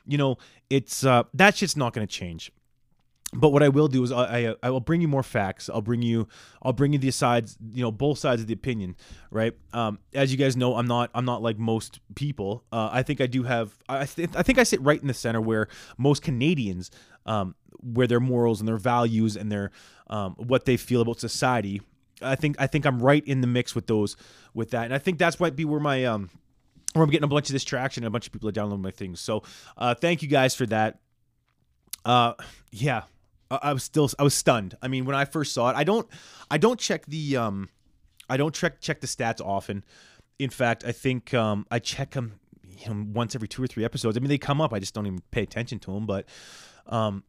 You 0.05 0.17
know, 0.17 0.37
it's 0.69 1.03
uh, 1.03 1.23
that 1.33 1.57
shit's 1.57 1.75
not 1.75 1.93
going 1.93 2.07
to 2.07 2.13
change 2.13 2.53
but 3.33 3.49
what 3.49 3.61
I 3.61 3.69
will 3.69 3.87
do 3.87 4.03
is 4.03 4.11
I, 4.11 4.49
I, 4.49 4.55
I 4.63 4.69
will 4.69 4.79
bring 4.79 5.01
you 5.01 5.07
more 5.07 5.23
facts. 5.23 5.69
I'll 5.69 5.81
bring 5.81 6.01
you 6.01 6.27
I'll 6.61 6.73
bring 6.73 6.93
you 6.93 6.99
the 6.99 7.11
sides 7.11 7.57
you 7.73 7.81
know 7.81 7.91
both 7.91 8.19
sides 8.19 8.41
of 8.41 8.47
the 8.47 8.53
opinion, 8.53 8.95
right? 9.31 9.53
Um, 9.73 9.99
as 10.13 10.31
you 10.31 10.37
guys 10.37 10.55
know, 10.55 10.75
I'm 10.75 10.87
not 10.87 11.09
I'm 11.13 11.25
not 11.25 11.41
like 11.41 11.57
most 11.57 11.99
people. 12.15 12.63
Uh, 12.71 12.89
I 12.91 13.03
think 13.03 13.19
I 13.19 13.27
do 13.27 13.43
have 13.43 13.77
I 13.89 14.05
th- 14.05 14.29
I 14.35 14.43
think 14.43 14.59
I 14.59 14.63
sit 14.63 14.81
right 14.81 14.99
in 14.99 15.07
the 15.07 15.13
center 15.13 15.41
where 15.41 15.67
most 15.97 16.21
Canadians 16.21 16.89
um, 17.25 17.55
where 17.81 18.07
their 18.07 18.21
morals 18.21 18.61
and 18.61 18.67
their 18.67 18.77
values 18.77 19.35
and 19.35 19.51
their 19.51 19.71
um, 20.09 20.35
what 20.37 20.65
they 20.65 20.77
feel 20.77 21.01
about 21.01 21.19
society. 21.19 21.81
I 22.21 22.35
think 22.35 22.55
I 22.59 22.67
think 22.67 22.85
I'm 22.85 22.99
right 22.99 23.25
in 23.27 23.41
the 23.41 23.47
mix 23.47 23.75
with 23.75 23.87
those 23.87 24.15
with 24.53 24.71
that, 24.71 24.85
and 24.85 24.93
I 24.93 24.99
think 24.99 25.17
that's 25.17 25.39
might 25.39 25.55
be 25.55 25.65
where 25.65 25.81
my 25.81 26.05
um 26.05 26.29
where 26.93 27.03
I'm 27.03 27.09
getting 27.09 27.25
a 27.25 27.27
bunch 27.27 27.49
of 27.49 27.53
this 27.53 27.65
traction 27.65 28.03
and 28.03 28.07
a 28.07 28.11
bunch 28.11 28.27
of 28.27 28.33
people 28.33 28.47
are 28.49 28.53
downloading 28.53 28.81
my 28.81 28.91
things. 28.91 29.19
So 29.19 29.43
uh, 29.77 29.93
thank 29.95 30.21
you 30.21 30.29
guys 30.29 30.55
for 30.55 30.65
that. 30.67 30.99
Uh, 32.05 32.33
yeah, 32.71 33.03
I 33.49 33.73
was 33.73 33.83
still 33.83 34.09
I 34.19 34.23
was 34.23 34.33
stunned. 34.33 34.77
I 34.81 34.87
mean, 34.87 35.05
when 35.05 35.15
I 35.15 35.25
first 35.25 35.53
saw 35.53 35.69
it, 35.69 35.75
I 35.75 35.83
don't 35.83 36.07
I 36.51 36.57
don't 36.57 36.79
check 36.79 37.05
the 37.05 37.37
um 37.37 37.69
I 38.29 38.37
don't 38.37 38.53
check 38.53 38.81
check 38.81 39.01
the 39.01 39.07
stats 39.07 39.41
often. 39.41 39.83
In 40.39 40.49
fact, 40.49 40.83
I 40.85 40.91
think 40.91 41.33
um 41.33 41.65
I 41.71 41.79
check 41.79 42.11
them 42.11 42.39
you 42.79 42.93
know, 42.93 43.05
once 43.13 43.35
every 43.35 43.47
two 43.47 43.63
or 43.63 43.67
three 43.67 43.85
episodes. 43.85 44.17
I 44.17 44.19
mean, 44.19 44.29
they 44.29 44.37
come 44.37 44.61
up. 44.61 44.73
I 44.73 44.79
just 44.79 44.93
don't 44.93 45.07
even 45.07 45.21
pay 45.31 45.43
attention 45.43 45.79
to 45.79 45.91
them. 45.91 46.05
But 46.05 46.25
um, 46.87 47.23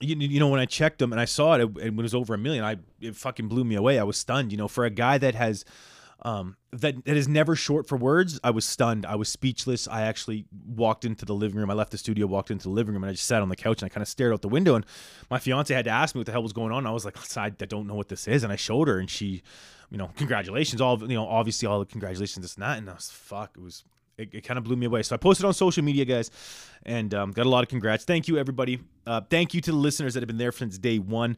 you, 0.00 0.16
you 0.16 0.40
know, 0.40 0.48
when 0.48 0.60
I 0.60 0.66
checked 0.66 0.98
them 0.98 1.12
and 1.12 1.20
I 1.20 1.24
saw 1.24 1.54
it, 1.54 1.62
it, 1.62 1.86
it 1.86 1.96
was 1.96 2.14
over 2.14 2.34
a 2.34 2.38
million. 2.38 2.64
I 2.64 2.76
it 3.00 3.16
fucking 3.16 3.48
blew 3.48 3.64
me 3.64 3.74
away. 3.74 3.98
I 3.98 4.04
was 4.04 4.16
stunned. 4.16 4.52
You 4.52 4.58
know, 4.58 4.68
for 4.68 4.84
a 4.84 4.90
guy 4.90 5.18
that 5.18 5.34
has 5.34 5.64
um, 6.24 6.56
that 6.72 7.04
that 7.04 7.16
is 7.16 7.28
never 7.28 7.54
short 7.54 7.86
for 7.86 7.96
words. 7.96 8.40
I 8.42 8.50
was 8.50 8.64
stunned. 8.64 9.04
I 9.04 9.14
was 9.16 9.28
speechless. 9.28 9.86
I 9.86 10.02
actually 10.02 10.46
walked 10.66 11.04
into 11.04 11.24
the 11.24 11.34
living 11.34 11.58
room. 11.58 11.70
I 11.70 11.74
left 11.74 11.90
the 11.90 11.98
studio, 11.98 12.26
walked 12.26 12.50
into 12.50 12.64
the 12.64 12.70
living 12.70 12.94
room, 12.94 13.04
and 13.04 13.10
I 13.10 13.12
just 13.12 13.26
sat 13.26 13.42
on 13.42 13.50
the 13.50 13.56
couch 13.56 13.82
and 13.82 13.90
I 13.90 13.92
kind 13.92 14.02
of 14.02 14.08
stared 14.08 14.32
out 14.32 14.40
the 14.40 14.48
window. 14.48 14.74
And 14.74 14.86
my 15.30 15.38
fiance 15.38 15.72
had 15.72 15.84
to 15.84 15.90
ask 15.90 16.14
me 16.14 16.20
what 16.20 16.26
the 16.26 16.32
hell 16.32 16.42
was 16.42 16.54
going 16.54 16.72
on. 16.72 16.86
I 16.86 16.90
was 16.90 17.04
like, 17.04 17.16
I, 17.36 17.46
I 17.46 17.50
don't 17.50 17.86
know 17.86 17.94
what 17.94 18.08
this 18.08 18.26
is, 18.26 18.42
and 18.42 18.52
I 18.52 18.56
showed 18.56 18.88
her, 18.88 18.98
and 18.98 19.10
she, 19.10 19.42
you 19.90 19.98
know, 19.98 20.10
congratulations, 20.16 20.80
all 20.80 20.98
you 20.98 21.08
know, 21.08 21.26
obviously 21.26 21.68
all 21.68 21.78
the 21.78 21.86
congratulations, 21.86 22.42
this 22.42 22.54
and 22.54 22.62
that, 22.62 22.78
and 22.78 22.88
I 22.88 22.94
was 22.94 23.10
fuck, 23.10 23.52
it 23.56 23.62
was. 23.62 23.84
It, 24.16 24.32
it 24.32 24.40
kind 24.42 24.58
of 24.58 24.62
blew 24.62 24.76
me 24.76 24.86
away. 24.86 25.02
So 25.02 25.16
I 25.16 25.18
posted 25.18 25.44
on 25.44 25.52
social 25.54 25.82
media, 25.82 26.04
guys, 26.04 26.30
and 26.86 27.12
um, 27.14 27.32
got 27.32 27.46
a 27.46 27.48
lot 27.48 27.64
of 27.64 27.68
congrats. 27.68 28.04
Thank 28.04 28.28
you, 28.28 28.38
everybody. 28.38 28.78
Uh, 29.04 29.22
thank 29.28 29.54
you 29.54 29.60
to 29.62 29.72
the 29.72 29.76
listeners 29.76 30.14
that 30.14 30.20
have 30.20 30.28
been 30.28 30.38
there 30.38 30.52
since 30.52 30.78
day 30.78 31.00
one. 31.00 31.36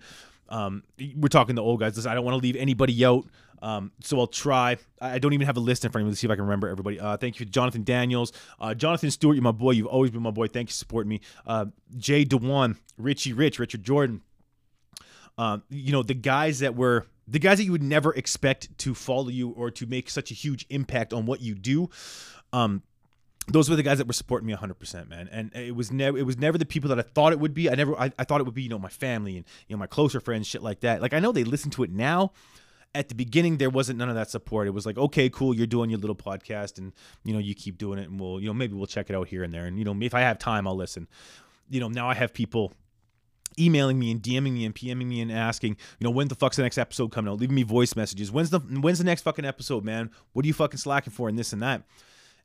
Um, 0.48 0.82
we're 1.16 1.28
talking 1.28 1.56
to 1.56 1.62
old 1.62 1.80
guys. 1.80 1.96
Listen, 1.96 2.10
I 2.10 2.14
don't 2.14 2.24
want 2.24 2.34
to 2.34 2.42
leave 2.42 2.56
anybody 2.56 3.04
out. 3.04 3.26
Um, 3.62 3.92
so 4.00 4.18
I'll 4.20 4.26
try. 4.26 4.76
I 5.00 5.18
don't 5.18 5.32
even 5.32 5.46
have 5.46 5.56
a 5.56 5.60
list 5.60 5.84
in 5.84 5.90
front 5.90 6.02
of 6.02 6.06
me. 6.06 6.10
Let's 6.10 6.20
see 6.20 6.26
if 6.26 6.30
I 6.30 6.34
can 6.34 6.44
remember 6.44 6.68
everybody. 6.68 7.00
Uh, 7.00 7.16
thank 7.16 7.40
you, 7.40 7.46
Jonathan 7.46 7.84
Daniels, 7.84 8.32
uh, 8.60 8.74
Jonathan 8.74 9.10
Stewart. 9.10 9.34
You're 9.34 9.42
my 9.42 9.52
boy. 9.52 9.72
You've 9.72 9.86
always 9.86 10.10
been 10.10 10.22
my 10.22 10.30
boy. 10.30 10.48
Thank 10.48 10.68
you 10.68 10.72
for 10.72 10.78
supporting 10.78 11.08
me. 11.08 11.20
Uh, 11.46 11.66
Jay 11.96 12.24
Dewan, 12.24 12.76
Richie 12.98 13.32
Rich, 13.32 13.58
Richard 13.58 13.82
Jordan. 13.82 14.22
Uh, 15.38 15.58
you 15.68 15.92
know 15.92 16.02
the 16.02 16.14
guys 16.14 16.60
that 16.60 16.74
were 16.74 17.06
the 17.28 17.38
guys 17.38 17.58
that 17.58 17.64
you 17.64 17.72
would 17.72 17.82
never 17.82 18.14
expect 18.14 18.76
to 18.78 18.94
follow 18.94 19.28
you 19.28 19.50
or 19.50 19.70
to 19.70 19.86
make 19.86 20.08
such 20.08 20.30
a 20.30 20.34
huge 20.34 20.64
impact 20.70 21.12
on 21.12 21.26
what 21.26 21.40
you 21.40 21.54
do. 21.54 21.90
Um, 22.52 22.82
those 23.48 23.70
were 23.70 23.76
the 23.76 23.82
guys 23.82 23.98
that 23.98 24.06
were 24.06 24.12
supporting 24.12 24.46
me 24.46 24.54
100% 24.54 25.08
man 25.08 25.28
and 25.30 25.54
it 25.54 25.74
was 25.74 25.92
never 25.92 26.18
it 26.18 26.24
was 26.24 26.36
never 26.36 26.58
the 26.58 26.66
people 26.66 26.88
that 26.88 26.98
i 26.98 27.02
thought 27.02 27.32
it 27.32 27.38
would 27.38 27.54
be 27.54 27.70
i 27.70 27.74
never 27.74 27.98
I, 27.98 28.12
I 28.18 28.24
thought 28.24 28.40
it 28.40 28.44
would 28.44 28.54
be 28.54 28.62
you 28.62 28.68
know 28.68 28.78
my 28.78 28.88
family 28.88 29.36
and 29.36 29.44
you 29.68 29.76
know 29.76 29.78
my 29.80 29.86
closer 29.86 30.20
friends 30.20 30.46
shit 30.46 30.62
like 30.62 30.80
that 30.80 31.00
like 31.00 31.14
i 31.14 31.20
know 31.20 31.32
they 31.32 31.44
listen 31.44 31.70
to 31.72 31.82
it 31.82 31.90
now 31.90 32.32
at 32.94 33.08
the 33.08 33.14
beginning 33.14 33.58
there 33.58 33.70
wasn't 33.70 33.98
none 33.98 34.08
of 34.08 34.14
that 34.14 34.30
support 34.30 34.66
it 34.66 34.70
was 34.70 34.86
like 34.86 34.98
okay 34.98 35.28
cool 35.28 35.54
you're 35.54 35.66
doing 35.66 35.90
your 35.90 35.98
little 35.98 36.16
podcast 36.16 36.78
and 36.78 36.92
you 37.24 37.32
know 37.32 37.38
you 37.38 37.54
keep 37.54 37.78
doing 37.78 37.98
it 37.98 38.08
and 38.08 38.18
we'll 38.18 38.40
you 38.40 38.46
know 38.46 38.54
maybe 38.54 38.74
we'll 38.74 38.86
check 38.86 39.10
it 39.10 39.14
out 39.14 39.28
here 39.28 39.42
and 39.42 39.52
there 39.54 39.66
and 39.66 39.78
you 39.78 39.84
know 39.84 39.96
if 40.00 40.14
i 40.14 40.20
have 40.20 40.38
time 40.38 40.66
i'll 40.66 40.76
listen 40.76 41.06
you 41.68 41.78
know 41.78 41.88
now 41.88 42.08
i 42.08 42.14
have 42.14 42.32
people 42.32 42.72
emailing 43.58 43.98
me 43.98 44.10
and 44.10 44.22
DMing 44.22 44.52
me 44.52 44.64
and 44.64 44.74
PMing 44.74 45.06
me 45.06 45.20
and 45.20 45.32
asking, 45.32 45.76
you 45.98 46.04
know, 46.04 46.10
when 46.10 46.28
the 46.28 46.34
fuck's 46.34 46.56
the 46.56 46.62
next 46.62 46.78
episode 46.78 47.10
coming 47.12 47.30
out? 47.30 47.38
Leaving 47.38 47.54
me 47.54 47.62
voice 47.62 47.96
messages. 47.96 48.30
When's 48.30 48.50
the 48.50 48.58
when's 48.58 48.98
the 48.98 49.04
next 49.04 49.22
fucking 49.22 49.44
episode, 49.44 49.84
man? 49.84 50.10
What 50.32 50.44
are 50.44 50.48
you 50.48 50.54
fucking 50.54 50.78
slacking 50.78 51.12
for 51.12 51.28
and 51.28 51.38
this 51.38 51.52
and 51.52 51.62
that? 51.62 51.82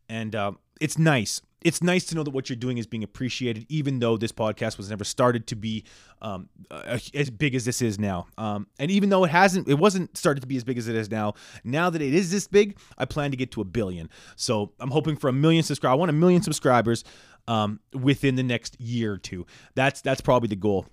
And 0.09 0.35
uh, 0.35 0.53
it's 0.81 0.97
nice. 0.97 1.41
It's 1.63 1.83
nice 1.83 2.05
to 2.05 2.15
know 2.15 2.23
that 2.23 2.31
what 2.31 2.49
you're 2.49 2.57
doing 2.57 2.79
is 2.79 2.87
being 2.87 3.03
appreciated, 3.03 3.67
even 3.69 3.99
though 3.99 4.17
this 4.17 4.31
podcast 4.31 4.77
was 4.77 4.89
never 4.89 5.03
started 5.03 5.45
to 5.47 5.55
be 5.55 5.83
um, 6.19 6.49
uh, 6.71 6.97
as 7.13 7.29
big 7.29 7.53
as 7.53 7.65
this 7.65 7.83
is 7.83 7.99
now. 7.99 8.25
Um, 8.35 8.65
and 8.79 8.89
even 8.89 9.09
though 9.09 9.23
it 9.23 9.29
hasn't, 9.29 9.67
it 9.67 9.75
wasn't 9.75 10.17
started 10.17 10.41
to 10.41 10.47
be 10.47 10.57
as 10.57 10.63
big 10.63 10.79
as 10.79 10.87
it 10.87 10.95
is 10.95 11.11
now. 11.11 11.35
Now 11.63 11.91
that 11.91 12.01
it 12.01 12.15
is 12.15 12.31
this 12.31 12.47
big, 12.47 12.79
I 12.97 13.05
plan 13.05 13.29
to 13.29 13.37
get 13.37 13.51
to 13.51 13.61
a 13.61 13.63
billion. 13.63 14.09
So 14.35 14.71
I'm 14.79 14.89
hoping 14.89 15.15
for 15.15 15.27
a 15.27 15.33
million 15.33 15.61
subscribers. 15.61 15.93
I 15.93 15.99
want 15.99 16.09
a 16.09 16.13
million 16.13 16.41
subscribers 16.41 17.03
um, 17.47 17.79
within 17.93 18.35
the 18.35 18.43
next 18.43 18.81
year 18.81 19.13
or 19.13 19.17
two. 19.19 19.45
That's 19.75 20.01
that's 20.01 20.21
probably 20.21 20.47
the 20.47 20.55
goal. 20.55 20.87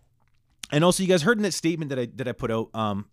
And 0.71 0.85
also, 0.85 1.03
you 1.03 1.09
guys 1.09 1.23
heard 1.23 1.39
in 1.39 1.45
that 1.45 1.55
statement 1.55 1.89
that 1.89 1.99
I 1.99 2.09
that 2.17 2.29
I 2.29 2.33
put 2.33 2.51
out 2.51 2.69
um, 2.75 3.07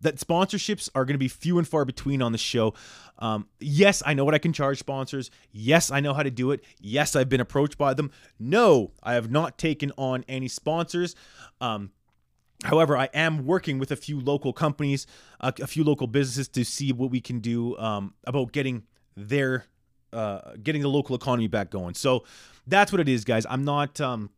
that 0.00 0.16
sponsorships 0.16 0.88
are 0.94 1.04
going 1.04 1.14
to 1.14 1.18
be 1.18 1.28
few 1.28 1.58
and 1.58 1.66
far 1.66 1.84
between 1.84 2.22
on 2.22 2.32
the 2.32 2.38
show. 2.38 2.74
Um, 3.18 3.48
yes, 3.60 4.02
I 4.04 4.14
know 4.14 4.24
what 4.24 4.34
I 4.34 4.38
can 4.38 4.52
charge 4.52 4.78
sponsors. 4.78 5.30
Yes, 5.52 5.90
I 5.90 6.00
know 6.00 6.14
how 6.14 6.22
to 6.22 6.30
do 6.30 6.50
it. 6.50 6.62
Yes, 6.80 7.16
I've 7.16 7.28
been 7.28 7.40
approached 7.40 7.78
by 7.78 7.94
them. 7.94 8.10
No, 8.38 8.92
I 9.02 9.14
have 9.14 9.30
not 9.30 9.58
taken 9.58 9.92
on 9.96 10.24
any 10.28 10.48
sponsors. 10.48 11.14
Um, 11.60 11.90
However, 12.64 12.96
I 12.96 13.08
am 13.12 13.44
working 13.44 13.78
with 13.78 13.90
a 13.90 13.96
few 13.96 14.18
local 14.18 14.52
companies, 14.52 15.06
uh, 15.40 15.52
a 15.60 15.66
few 15.66 15.84
local 15.84 16.06
businesses 16.06 16.48
to 16.48 16.64
see 16.64 16.92
what 16.92 17.10
we 17.10 17.20
can 17.20 17.40
do 17.40 17.76
um, 17.76 18.14
about 18.24 18.52
getting 18.52 18.84
their 19.14 19.66
uh, 20.12 20.52
getting 20.62 20.80
the 20.80 20.88
local 20.88 21.14
economy 21.14 21.48
back 21.48 21.70
going. 21.70 21.94
So 21.94 22.24
that's 22.66 22.92
what 22.92 23.00
it 23.00 23.08
is, 23.08 23.24
guys. 23.24 23.44
I'm 23.48 23.64
not 23.64 24.00
um, 24.00 24.30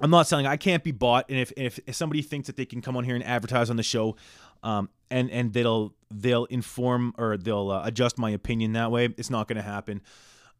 I'm 0.00 0.10
not 0.10 0.28
selling. 0.28 0.46
I 0.46 0.56
can't 0.56 0.84
be 0.84 0.92
bought. 0.92 1.26
And 1.28 1.38
if, 1.38 1.52
if 1.56 1.80
if 1.86 1.94
somebody 1.94 2.22
thinks 2.22 2.46
that 2.46 2.56
they 2.56 2.64
can 2.64 2.80
come 2.80 2.96
on 2.96 3.04
here 3.04 3.16
and 3.16 3.24
advertise 3.24 3.70
on 3.70 3.76
the 3.76 3.82
show, 3.82 4.16
um, 4.62 4.88
and 5.10 5.30
and 5.30 5.52
they'll 5.52 5.94
they'll 6.10 6.46
inform 6.46 7.14
or 7.18 7.36
they'll 7.36 7.70
uh, 7.70 7.82
adjust 7.84 8.18
my 8.18 8.30
opinion 8.30 8.72
that 8.72 8.90
way, 8.90 9.06
it's 9.16 9.30
not 9.30 9.48
going 9.48 9.56
to 9.56 9.62
happen. 9.62 10.02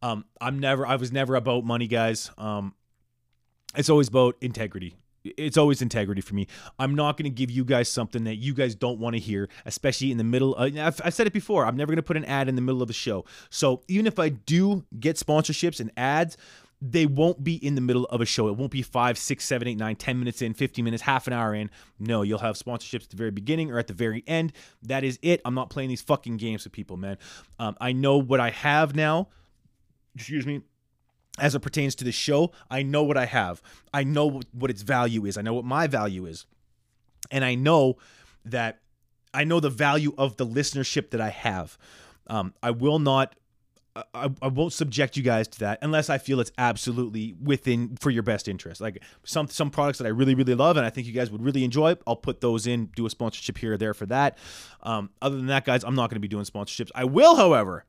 Um, 0.01 0.25
I'm 0.39 0.59
never. 0.59 0.85
I 0.85 0.95
was 0.95 1.11
never 1.11 1.35
about 1.35 1.65
money, 1.65 1.87
guys. 1.87 2.31
Um, 2.37 2.73
it's 3.75 3.89
always 3.89 4.07
about 4.07 4.35
integrity. 4.41 4.95
It's 5.23 5.57
always 5.57 5.81
integrity 5.81 6.21
for 6.21 6.33
me. 6.33 6.47
I'm 6.79 6.95
not 6.95 7.17
going 7.17 7.25
to 7.25 7.29
give 7.29 7.51
you 7.51 7.65
guys 7.65 7.89
something 7.89 8.23
that 8.23 8.35
you 8.37 8.53
guys 8.53 8.73
don't 8.73 8.99
want 8.99 9.15
to 9.15 9.19
hear, 9.19 9.49
especially 9.65 10.11
in 10.11 10.17
the 10.17 10.23
middle. 10.23 10.55
Uh, 10.57 10.69
I've, 10.77 11.01
I've 11.03 11.13
said 11.13 11.27
it 11.27 11.33
before. 11.33 11.65
I'm 11.65 11.75
never 11.75 11.91
going 11.91 11.97
to 11.97 12.03
put 12.03 12.15
an 12.15 12.23
ad 12.23 12.47
in 12.47 12.55
the 12.55 12.61
middle 12.61 12.81
of 12.81 12.87
the 12.87 12.93
show. 12.93 13.25
So 13.49 13.83
even 13.89 14.07
if 14.07 14.17
I 14.17 14.29
do 14.29 14.85
get 14.97 15.17
sponsorships 15.17 15.81
and 15.81 15.91
ads, 15.97 16.37
they 16.81 17.05
won't 17.05 17.43
be 17.43 17.55
in 17.55 17.75
the 17.75 17.81
middle 17.81 18.05
of 18.05 18.21
a 18.21 18.25
show. 18.25 18.47
It 18.47 18.55
won't 18.55 18.71
be 18.71 18.81
five, 18.81 19.17
six, 19.17 19.43
seven, 19.45 19.67
eight, 19.67 19.77
nine, 19.77 19.95
ten 19.95 20.17
minutes 20.17 20.41
in, 20.41 20.53
15 20.53 20.85
minutes, 20.85 21.03
half 21.03 21.27
an 21.27 21.33
hour 21.33 21.53
in. 21.53 21.69
No, 21.99 22.21
you'll 22.21 22.39
have 22.39 22.55
sponsorships 22.55 23.03
at 23.03 23.09
the 23.09 23.17
very 23.17 23.31
beginning 23.31 23.71
or 23.71 23.79
at 23.79 23.87
the 23.87 23.93
very 23.93 24.23
end. 24.27 24.53
That 24.83 25.03
is 25.03 25.19
it. 25.21 25.41
I'm 25.43 25.55
not 25.55 25.69
playing 25.69 25.89
these 25.89 26.01
fucking 26.01 26.37
games 26.37 26.63
with 26.63 26.71
people, 26.71 26.95
man. 26.95 27.17
Um, 27.59 27.75
I 27.81 27.91
know 27.91 28.17
what 28.17 28.39
I 28.39 28.51
have 28.51 28.95
now. 28.95 29.27
Excuse 30.15 30.45
me 30.45 30.61
as 31.39 31.55
it 31.55 31.61
pertains 31.61 31.95
to 31.95 32.03
the 32.03 32.11
show, 32.11 32.51
I 32.69 32.83
know 32.83 33.03
what 33.03 33.17
I 33.17 33.25
have. 33.25 33.61
I 33.93 34.03
know 34.03 34.41
what 34.51 34.69
its 34.69 34.81
value 34.81 35.25
is. 35.25 35.37
I 35.37 35.41
know 35.41 35.53
what 35.53 35.65
my 35.65 35.87
value 35.87 36.25
is. 36.25 36.45
And 37.31 37.43
I 37.43 37.55
know 37.55 37.97
that 38.45 38.79
I 39.33 39.43
know 39.43 39.59
the 39.59 39.69
value 39.69 40.13
of 40.17 40.37
the 40.37 40.45
listenership 40.45 41.11
that 41.11 41.21
I 41.21 41.29
have. 41.29 41.77
Um, 42.27 42.53
I 42.61 42.71
will 42.71 42.99
not. 42.99 43.35
I, 43.95 44.29
I 44.41 44.47
won't 44.47 44.73
subject 44.73 45.17
you 45.17 45.23
guys 45.23 45.47
to 45.49 45.59
that 45.59 45.79
unless 45.81 46.09
I 46.09 46.17
feel 46.17 46.39
it's 46.39 46.51
absolutely 46.57 47.35
within 47.41 47.97
for 47.97 48.09
your 48.09 48.23
best 48.23 48.47
interest. 48.47 48.81
Like 48.81 49.01
some 49.23 49.47
some 49.47 49.69
products 49.69 49.97
that 49.97 50.05
I 50.05 50.09
really 50.09 50.35
really 50.35 50.55
love 50.55 50.77
and 50.77 50.85
I 50.85 50.89
think 50.89 51.07
you 51.07 51.13
guys 51.13 51.31
would 51.31 51.43
really 51.43 51.63
enjoy. 51.63 51.95
I'll 52.05 52.15
put 52.15 52.41
those 52.41 52.67
in, 52.67 52.87
do 52.95 53.05
a 53.05 53.09
sponsorship 53.09 53.57
here 53.57 53.73
or 53.73 53.77
there 53.77 53.93
for 53.93 54.05
that. 54.07 54.37
Um, 54.83 55.09
other 55.21 55.37
than 55.37 55.47
that, 55.47 55.65
guys, 55.65 55.83
I'm 55.83 55.95
not 55.95 56.09
going 56.09 56.15
to 56.15 56.21
be 56.21 56.27
doing 56.27 56.45
sponsorships. 56.45 56.91
I 56.95 57.05
will, 57.05 57.35
however, 57.35 57.85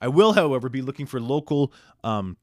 I 0.00 0.08
will, 0.08 0.32
however, 0.32 0.68
be 0.68 0.82
looking 0.82 1.06
for 1.06 1.20
local. 1.20 1.72
Um, 2.04 2.36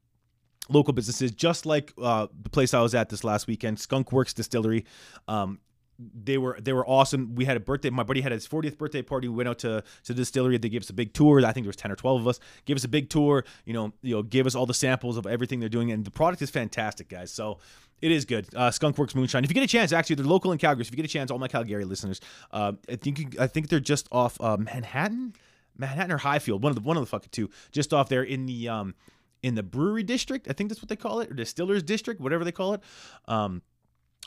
local 0.68 0.92
businesses, 0.92 1.30
just 1.30 1.64
like 1.64 1.92
uh, 2.02 2.26
the 2.42 2.50
place 2.50 2.74
I 2.74 2.80
was 2.80 2.92
at 2.92 3.08
this 3.08 3.22
last 3.22 3.46
weekend, 3.46 3.78
Skunk 3.78 4.10
Works 4.10 4.34
Distillery. 4.34 4.84
Um, 5.28 5.60
they 5.98 6.38
were 6.38 6.58
they 6.60 6.72
were 6.72 6.86
awesome. 6.86 7.34
We 7.34 7.44
had 7.44 7.56
a 7.56 7.60
birthday. 7.60 7.90
My 7.90 8.02
buddy 8.02 8.20
had 8.20 8.32
his 8.32 8.46
40th 8.46 8.78
birthday 8.78 9.02
party. 9.02 9.28
We 9.28 9.36
went 9.36 9.48
out 9.48 9.58
to 9.60 9.82
to 10.04 10.12
the 10.12 10.22
distillery. 10.22 10.58
They 10.58 10.68
gave 10.68 10.82
us 10.82 10.90
a 10.90 10.94
big 10.94 11.12
tour. 11.12 11.44
I 11.44 11.52
think 11.52 11.64
there 11.64 11.68
was 11.68 11.76
10 11.76 11.90
or 11.90 11.96
12 11.96 12.20
of 12.20 12.28
us. 12.28 12.40
Give 12.64 12.76
us 12.76 12.84
a 12.84 12.88
big 12.88 13.08
tour. 13.08 13.44
You 13.64 13.72
know, 13.72 13.92
you 14.02 14.14
know, 14.14 14.22
give 14.22 14.46
us 14.46 14.54
all 14.54 14.66
the 14.66 14.74
samples 14.74 15.16
of 15.16 15.26
everything 15.26 15.60
they're 15.60 15.68
doing, 15.68 15.90
and 15.90 16.04
the 16.04 16.10
product 16.10 16.42
is 16.42 16.50
fantastic, 16.50 17.08
guys. 17.08 17.32
So 17.32 17.58
it 18.02 18.10
is 18.10 18.24
good. 18.24 18.46
Uh, 18.54 18.70
Skunk 18.70 18.98
Works 18.98 19.14
Moonshine. 19.14 19.44
If 19.44 19.50
you 19.50 19.54
get 19.54 19.64
a 19.64 19.68
chance, 19.68 19.92
actually, 19.92 20.16
they're 20.16 20.26
local 20.26 20.52
in 20.52 20.58
Calgary. 20.58 20.82
If 20.82 20.90
you 20.90 20.96
get 20.96 21.06
a 21.06 21.08
chance, 21.08 21.30
all 21.30 21.38
my 21.38 21.48
Calgary 21.48 21.84
listeners, 21.84 22.20
uh, 22.50 22.72
I 22.88 22.96
think 22.96 23.18
you, 23.18 23.26
I 23.40 23.46
think 23.46 23.68
they're 23.68 23.80
just 23.80 24.08
off 24.12 24.40
uh, 24.40 24.56
Manhattan, 24.56 25.34
Manhattan 25.78 26.12
or 26.12 26.18
Highfield, 26.18 26.62
one 26.62 26.70
of 26.70 26.76
the 26.76 26.82
one 26.82 26.96
of 26.96 27.02
the 27.02 27.06
fucking 27.06 27.30
two, 27.32 27.50
just 27.72 27.94
off 27.94 28.08
there 28.08 28.22
in 28.22 28.46
the 28.46 28.68
um 28.68 28.94
in 29.42 29.54
the 29.54 29.62
brewery 29.62 30.02
district. 30.02 30.48
I 30.48 30.52
think 30.52 30.70
that's 30.70 30.82
what 30.82 30.88
they 30.88 30.96
call 30.96 31.20
it, 31.20 31.30
or 31.30 31.34
distillers 31.34 31.82
district, 31.82 32.20
whatever 32.20 32.44
they 32.44 32.52
call 32.52 32.74
it. 32.74 32.82
Um, 33.28 33.62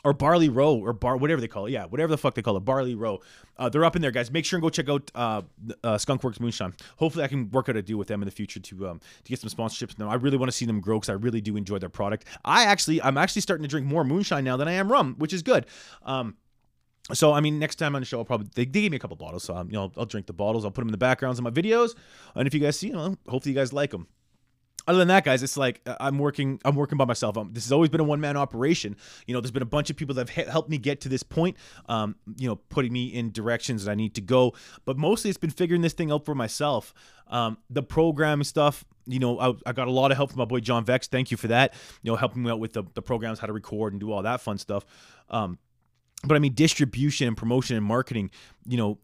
or 0.04 0.12
Barley 0.12 0.48
Row 0.48 0.76
or 0.76 0.92
Bar, 0.92 1.16
whatever 1.16 1.40
they 1.40 1.48
call 1.48 1.66
it. 1.66 1.72
Yeah, 1.72 1.84
whatever 1.86 2.10
the 2.10 2.18
fuck 2.18 2.34
they 2.34 2.42
call 2.42 2.56
it, 2.56 2.60
Barley 2.60 2.94
Row. 2.94 3.20
Uh, 3.58 3.68
they're 3.68 3.84
up 3.84 3.96
in 3.96 4.02
there, 4.02 4.10
guys. 4.10 4.30
Make 4.30 4.44
sure 4.44 4.56
and 4.56 4.62
go 4.62 4.70
check 4.70 4.88
out 4.88 5.10
uh, 5.14 5.42
uh, 5.84 5.96
Skunkworks 5.96 6.40
Moonshine. 6.40 6.74
Hopefully, 6.96 7.24
I 7.24 7.28
can 7.28 7.50
work 7.50 7.68
out 7.68 7.76
a 7.76 7.82
deal 7.82 7.98
with 7.98 8.08
them 8.08 8.22
in 8.22 8.26
the 8.26 8.32
future 8.32 8.60
to 8.60 8.88
um, 8.88 9.00
to 9.24 9.30
get 9.30 9.40
some 9.40 9.50
sponsorships. 9.50 10.00
I 10.00 10.14
really 10.14 10.36
want 10.36 10.50
to 10.50 10.56
see 10.56 10.64
them 10.64 10.80
grow 10.80 10.98
because 10.98 11.10
I 11.10 11.14
really 11.14 11.40
do 11.40 11.56
enjoy 11.56 11.78
their 11.78 11.88
product. 11.88 12.24
I 12.44 12.64
actually, 12.64 13.02
I'm 13.02 13.18
actually 13.18 13.42
starting 13.42 13.62
to 13.62 13.68
drink 13.68 13.86
more 13.86 14.04
moonshine 14.04 14.44
now 14.44 14.56
than 14.56 14.68
I 14.68 14.72
am 14.72 14.90
rum, 14.90 15.16
which 15.18 15.32
is 15.32 15.42
good. 15.42 15.66
Um, 16.02 16.36
so 17.12 17.32
I 17.32 17.40
mean, 17.40 17.58
next 17.58 17.76
time 17.76 17.94
on 17.94 18.02
the 18.02 18.06
show, 18.06 18.18
I'll 18.18 18.24
probably 18.24 18.48
they, 18.54 18.64
they 18.64 18.82
gave 18.82 18.92
me 18.92 18.96
a 18.96 19.00
couple 19.00 19.16
bottles, 19.16 19.44
so 19.44 19.54
um, 19.56 19.68
you 19.68 19.74
know, 19.74 19.82
I'll, 19.82 19.92
I'll 19.98 20.06
drink 20.06 20.26
the 20.26 20.32
bottles. 20.32 20.64
I'll 20.64 20.70
put 20.70 20.82
them 20.82 20.88
in 20.88 20.92
the 20.92 20.98
backgrounds 20.98 21.38
of 21.38 21.44
my 21.44 21.50
videos, 21.50 21.94
and 22.34 22.46
if 22.46 22.54
you 22.54 22.60
guys 22.60 22.78
see, 22.78 22.88
you 22.88 22.94
know, 22.94 23.16
hopefully 23.28 23.52
you 23.52 23.58
guys 23.58 23.72
like 23.72 23.90
them 23.90 24.06
other 24.86 24.98
than 24.98 25.08
that 25.08 25.24
guys 25.24 25.42
it's 25.42 25.56
like 25.56 25.80
uh, 25.86 25.96
i'm 26.00 26.18
working 26.18 26.60
i'm 26.64 26.74
working 26.74 26.98
by 26.98 27.04
myself. 27.04 27.36
Um, 27.36 27.50
this 27.52 27.64
has 27.64 27.72
always 27.72 27.90
been 27.90 28.00
a 28.00 28.04
one-man 28.04 28.36
operation. 28.36 28.96
You 29.26 29.34
know 29.34 29.40
there's 29.40 29.50
been 29.50 29.62
a 29.62 29.66
bunch 29.66 29.90
of 29.90 29.96
people 29.96 30.14
that 30.16 30.28
have 30.28 30.48
helped 30.48 30.70
me 30.70 30.78
get 30.78 31.00
to 31.02 31.08
this 31.08 31.22
point 31.22 31.56
um, 31.88 32.16
you 32.36 32.48
know 32.48 32.56
putting 32.56 32.92
me 32.92 33.06
in 33.06 33.32
directions 33.32 33.84
that 33.84 33.90
i 33.90 33.94
need 33.94 34.14
to 34.14 34.20
go. 34.20 34.54
But 34.84 34.96
mostly 34.96 35.30
it's 35.30 35.38
been 35.38 35.50
figuring 35.50 35.82
this 35.82 35.92
thing 35.92 36.10
out 36.10 36.24
for 36.24 36.34
myself. 36.34 36.94
Um, 37.28 37.58
the 37.68 37.82
program 37.82 38.42
stuff 38.44 38.84
you 39.06 39.18
know 39.18 39.38
I, 39.38 39.52
I, 39.66 39.72
got 39.72 39.88
a 39.88 39.92
lot 39.92 40.10
of 40.10 40.16
help 40.16 40.30
from 40.30 40.38
my 40.38 40.44
boy 40.44 40.60
john 40.60 40.84
vex. 40.84 41.06
Thank 41.06 41.30
you 41.30 41.36
for 41.36 41.48
that. 41.48 41.74
You 42.02 42.12
know 42.12 42.16
helping 42.16 42.42
me 42.42 42.50
out 42.50 42.60
with 42.60 42.72
the, 42.72 42.84
the 42.94 43.02
programs 43.02 43.38
how 43.38 43.46
to 43.46 43.52
record 43.52 43.92
and 43.92 44.00
do 44.00 44.12
all 44.12 44.22
that 44.22 44.40
fun 44.40 44.58
stuff. 44.58 44.84
Um, 45.28 45.58
but 46.24 46.36
i 46.36 46.38
mean 46.38 46.54
distribution 46.54 47.28
and 47.28 47.36
promotion 47.36 47.76
and 47.76 47.84
marketing 47.84 48.30
you 48.66 48.76
know 48.76 48.98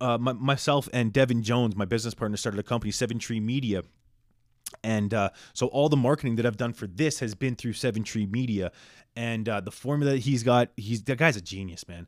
uh, 0.00 0.18
my, 0.18 0.32
myself 0.32 0.88
and 0.92 1.12
devin 1.12 1.42
jones 1.42 1.76
my 1.76 1.84
business 1.84 2.14
partner 2.14 2.36
started 2.36 2.58
a 2.58 2.62
company 2.62 2.90
seven 2.90 3.18
tree 3.18 3.40
media 3.40 3.82
and 4.82 5.12
uh, 5.12 5.30
so 5.52 5.66
all 5.68 5.88
the 5.88 5.96
marketing 5.96 6.36
that 6.36 6.46
I've 6.46 6.56
done 6.56 6.72
for 6.72 6.86
this 6.86 7.20
has 7.20 7.34
been 7.34 7.56
through 7.56 7.74
Seven 7.74 8.02
Tree 8.02 8.26
Media, 8.26 8.72
and 9.16 9.48
uh, 9.48 9.60
the 9.60 9.70
formula 9.70 10.12
that 10.12 10.20
he's 10.20 10.42
got, 10.42 10.70
he's 10.76 11.02
that 11.04 11.18
guy's 11.18 11.36
a 11.36 11.40
genius, 11.40 11.86
man. 11.88 12.06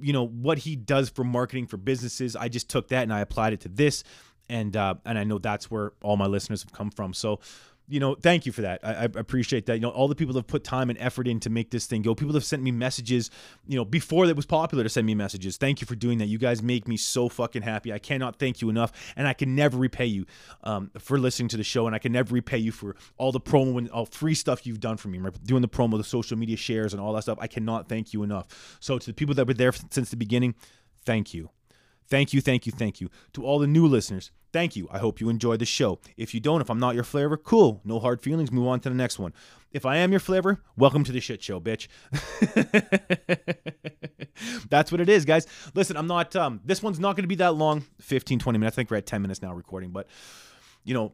You 0.00 0.12
know 0.12 0.26
what 0.26 0.58
he 0.58 0.76
does 0.76 1.08
for 1.08 1.24
marketing 1.24 1.66
for 1.66 1.76
businesses. 1.76 2.36
I 2.36 2.48
just 2.48 2.68
took 2.68 2.88
that 2.88 3.02
and 3.02 3.12
I 3.12 3.20
applied 3.20 3.52
it 3.52 3.60
to 3.60 3.68
this, 3.68 4.04
and 4.48 4.76
uh, 4.76 4.94
and 5.04 5.18
I 5.18 5.24
know 5.24 5.38
that's 5.38 5.70
where 5.70 5.92
all 6.02 6.16
my 6.16 6.26
listeners 6.26 6.62
have 6.62 6.72
come 6.72 6.90
from. 6.90 7.14
So 7.14 7.40
you 7.88 8.00
know, 8.00 8.14
thank 8.14 8.46
you 8.46 8.52
for 8.52 8.62
that. 8.62 8.80
I, 8.82 8.92
I, 8.94 9.04
appreciate 9.04 9.66
that. 9.66 9.74
You 9.74 9.80
know, 9.80 9.90
all 9.90 10.08
the 10.08 10.14
people 10.14 10.32
that 10.34 10.40
have 10.40 10.46
put 10.46 10.64
time 10.64 10.90
and 10.90 10.98
effort 10.98 11.28
in 11.28 11.38
to 11.40 11.50
make 11.50 11.70
this 11.70 11.86
thing 11.86 12.02
go. 12.02 12.14
People 12.14 12.34
have 12.34 12.44
sent 12.44 12.62
me 12.62 12.72
messages, 12.72 13.30
you 13.66 13.76
know, 13.76 13.84
before 13.84 14.26
it 14.26 14.34
was 14.34 14.46
popular 14.46 14.82
to 14.82 14.88
send 14.88 15.06
me 15.06 15.14
messages. 15.14 15.56
Thank 15.56 15.80
you 15.80 15.86
for 15.86 15.94
doing 15.94 16.18
that. 16.18 16.26
You 16.26 16.38
guys 16.38 16.62
make 16.62 16.88
me 16.88 16.96
so 16.96 17.28
fucking 17.28 17.62
happy. 17.62 17.92
I 17.92 17.98
cannot 17.98 18.38
thank 18.38 18.60
you 18.60 18.70
enough, 18.70 18.92
and 19.16 19.28
I 19.28 19.32
can 19.32 19.54
never 19.54 19.78
repay 19.78 20.06
you 20.06 20.26
um, 20.64 20.90
for 20.98 21.18
listening 21.18 21.48
to 21.48 21.56
the 21.56 21.64
show, 21.64 21.86
and 21.86 21.94
I 21.94 21.98
can 21.98 22.12
never 22.12 22.34
repay 22.34 22.58
you 22.58 22.72
for 22.72 22.96
all 23.18 23.30
the 23.30 23.40
promo 23.40 23.78
and 23.78 23.88
all 23.90 24.06
free 24.06 24.34
stuff 24.34 24.66
you've 24.66 24.80
done 24.80 24.96
for 24.96 25.08
me. 25.08 25.18
Right? 25.18 25.44
Doing 25.44 25.62
the 25.62 25.68
promo, 25.68 25.96
the 25.96 26.04
social 26.04 26.36
media 26.36 26.56
shares, 26.56 26.92
and 26.92 27.00
all 27.00 27.12
that 27.12 27.22
stuff. 27.22 27.38
I 27.40 27.46
cannot 27.46 27.88
thank 27.88 28.12
you 28.12 28.22
enough. 28.22 28.78
So 28.80 28.98
to 28.98 29.06
the 29.06 29.14
people 29.14 29.34
that 29.36 29.46
were 29.46 29.54
there 29.54 29.72
since 29.90 30.10
the 30.10 30.16
beginning, 30.16 30.54
thank 31.04 31.32
you. 31.34 31.50
Thank 32.08 32.32
you, 32.32 32.40
thank 32.40 32.66
you, 32.66 32.72
thank 32.72 33.00
you. 33.00 33.10
To 33.32 33.44
all 33.44 33.58
the 33.58 33.66
new 33.66 33.86
listeners, 33.86 34.30
thank 34.56 34.74
you. 34.74 34.88
I 34.90 34.96
hope 35.00 35.20
you 35.20 35.28
enjoyed 35.28 35.58
the 35.58 35.66
show. 35.66 35.98
If 36.16 36.32
you 36.32 36.40
don't, 36.40 36.62
if 36.62 36.70
I'm 36.70 36.80
not 36.80 36.94
your 36.94 37.04
flavor, 37.04 37.36
cool. 37.36 37.82
No 37.84 38.00
hard 38.00 38.22
feelings. 38.22 38.50
Move 38.50 38.66
on 38.68 38.80
to 38.80 38.88
the 38.88 38.94
next 38.94 39.18
one. 39.18 39.34
If 39.70 39.84
I 39.84 39.98
am 39.98 40.10
your 40.12 40.18
flavor, 40.18 40.62
welcome 40.78 41.04
to 41.04 41.12
the 41.12 41.20
shit 41.20 41.42
show, 41.42 41.60
bitch. 41.60 41.88
That's 44.70 44.90
what 44.90 45.02
it 45.02 45.10
is, 45.10 45.26
guys. 45.26 45.46
Listen, 45.74 45.98
I'm 45.98 46.06
not, 46.06 46.34
um, 46.36 46.62
this 46.64 46.82
one's 46.82 46.98
not 46.98 47.16
going 47.16 47.24
to 47.24 47.28
be 47.28 47.34
that 47.34 47.54
long 47.54 47.84
15, 48.00 48.38
20 48.38 48.58
minutes. 48.58 48.74
I 48.74 48.76
think 48.76 48.90
we're 48.90 48.96
at 48.96 49.04
10 49.04 49.20
minutes 49.20 49.42
now 49.42 49.52
recording, 49.52 49.90
but, 49.90 50.06
you 50.84 50.94
know, 50.94 51.12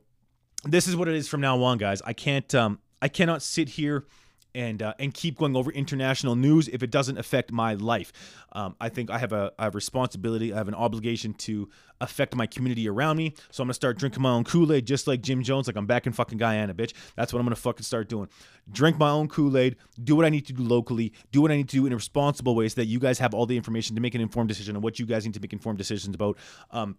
this 0.63 0.87
is 0.87 0.95
what 0.95 1.09
it 1.09 1.17
is 1.17 1.27
from 1.27 1.41
now 1.41 1.61
on, 1.65 1.79
guys. 1.79 2.01
I 2.03 2.13
can't, 2.13 2.55
um, 2.55 2.79
I 3.01 3.09
cannot 3.09 3.43
sit 3.43 3.71
here 3.71 4.07
and 4.55 4.83
uh, 4.83 4.95
and 4.99 5.13
keep 5.15 5.39
going 5.39 5.57
over 5.57 5.71
international 5.71 6.37
news 6.37 6.69
if 6.69 6.83
it 6.83 6.91
doesn't 6.91 7.19
affect 7.19 7.53
my 7.53 7.75
life. 7.75 8.13
Um, 8.53 8.77
I 8.81 8.89
think 8.89 9.11
I 9.11 9.19
have 9.19 9.33
a 9.33 9.53
I 9.59 9.65
have 9.65 9.75
responsibility. 9.75 10.53
I 10.53 10.57
have 10.57 10.69
an 10.69 10.75
obligation 10.75 11.35
to 11.35 11.69
affect 12.01 12.35
my 12.35 12.47
community 12.47 12.89
around 12.89 13.17
me. 13.17 13.35
So 13.51 13.63
I'm 13.63 13.67
gonna 13.67 13.75
start 13.75 13.99
drinking 13.99 14.23
my 14.23 14.31
own 14.31 14.45
Kool 14.45 14.73
Aid, 14.73 14.87
just 14.87 15.07
like 15.07 15.23
Jim 15.23 15.43
Jones. 15.43 15.67
Like 15.67 15.77
I'm 15.77 15.87
back 15.87 16.07
in 16.07 16.13
fucking 16.13 16.39
Guyana, 16.39 16.75
bitch. 16.75 16.93
That's 17.17 17.33
what 17.33 17.41
I'm 17.41 17.47
gonna 17.47 17.57
fucking 17.57 17.85
start 17.85 18.09
doing. 18.09 18.29
Drink 18.71 18.99
my 18.99 19.11
own 19.11 19.29
Kool 19.29 19.57
Aid. 19.57 19.77
Do 20.03 20.17
what 20.17 20.25
I 20.25 20.29
need 20.29 20.47
to 20.47 20.53
do 20.53 20.63
locally. 20.63 21.13
Do 21.31 21.43
what 21.43 21.51
I 21.51 21.57
need 21.57 21.69
to 21.71 21.77
do 21.77 21.87
in 21.87 21.93
a 21.93 21.97
responsible 21.97 22.55
way, 22.55 22.69
so 22.69 22.77
that 22.77 22.87
you 22.87 22.99
guys 22.99 23.19
have 23.19 23.35
all 23.35 23.47
the 23.47 23.57
information 23.57 23.97
to 23.97 24.03
make 24.03 24.15
an 24.15 24.21
informed 24.21 24.49
decision 24.49 24.77
on 24.77 24.83
what 24.83 24.99
you 24.99 25.07
guys 25.07 25.25
need 25.25 25.35
to 25.35 25.41
make 25.41 25.53
informed 25.53 25.79
decisions 25.79 26.15
about. 26.15 26.37
Um, 26.71 26.97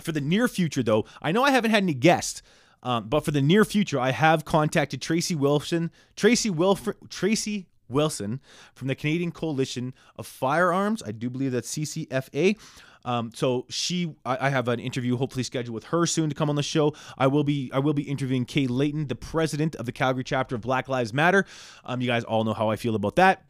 for 0.00 0.12
the 0.12 0.20
near 0.20 0.46
future, 0.48 0.82
though, 0.82 1.06
I 1.22 1.32
know 1.32 1.42
I 1.42 1.50
haven't 1.50 1.70
had 1.70 1.82
any 1.82 1.94
guests. 1.94 2.42
Um, 2.86 3.08
but 3.08 3.24
for 3.24 3.32
the 3.32 3.42
near 3.42 3.64
future, 3.64 3.98
I 3.98 4.12
have 4.12 4.44
contacted 4.44 5.02
Tracy 5.02 5.34
Wilson, 5.34 5.90
Tracy 6.14 6.50
Wilfred, 6.50 6.96
Tracy 7.10 7.66
Wilson 7.88 8.40
from 8.76 8.86
the 8.86 8.94
Canadian 8.94 9.32
Coalition 9.32 9.92
of 10.14 10.24
Firearms. 10.24 11.02
I 11.04 11.10
do 11.10 11.28
believe 11.28 11.50
that's 11.50 11.68
CCFA. 11.76 12.56
Um, 13.04 13.32
so 13.34 13.66
she, 13.68 14.14
I, 14.24 14.46
I 14.46 14.50
have 14.50 14.68
an 14.68 14.78
interview 14.78 15.16
hopefully 15.16 15.42
scheduled 15.42 15.74
with 15.74 15.86
her 15.86 16.06
soon 16.06 16.28
to 16.28 16.36
come 16.36 16.48
on 16.48 16.54
the 16.54 16.62
show. 16.62 16.94
I 17.18 17.26
will 17.26 17.42
be, 17.42 17.72
I 17.74 17.80
will 17.80 17.92
be 17.92 18.04
interviewing 18.04 18.44
Kay 18.44 18.68
Layton, 18.68 19.08
the 19.08 19.16
president 19.16 19.74
of 19.74 19.86
the 19.86 19.92
Calgary 19.92 20.22
chapter 20.22 20.54
of 20.54 20.60
Black 20.60 20.88
Lives 20.88 21.12
Matter. 21.12 21.44
Um, 21.84 22.00
you 22.00 22.06
guys 22.06 22.22
all 22.22 22.44
know 22.44 22.54
how 22.54 22.70
I 22.70 22.76
feel 22.76 22.94
about 22.94 23.16
that. 23.16 23.46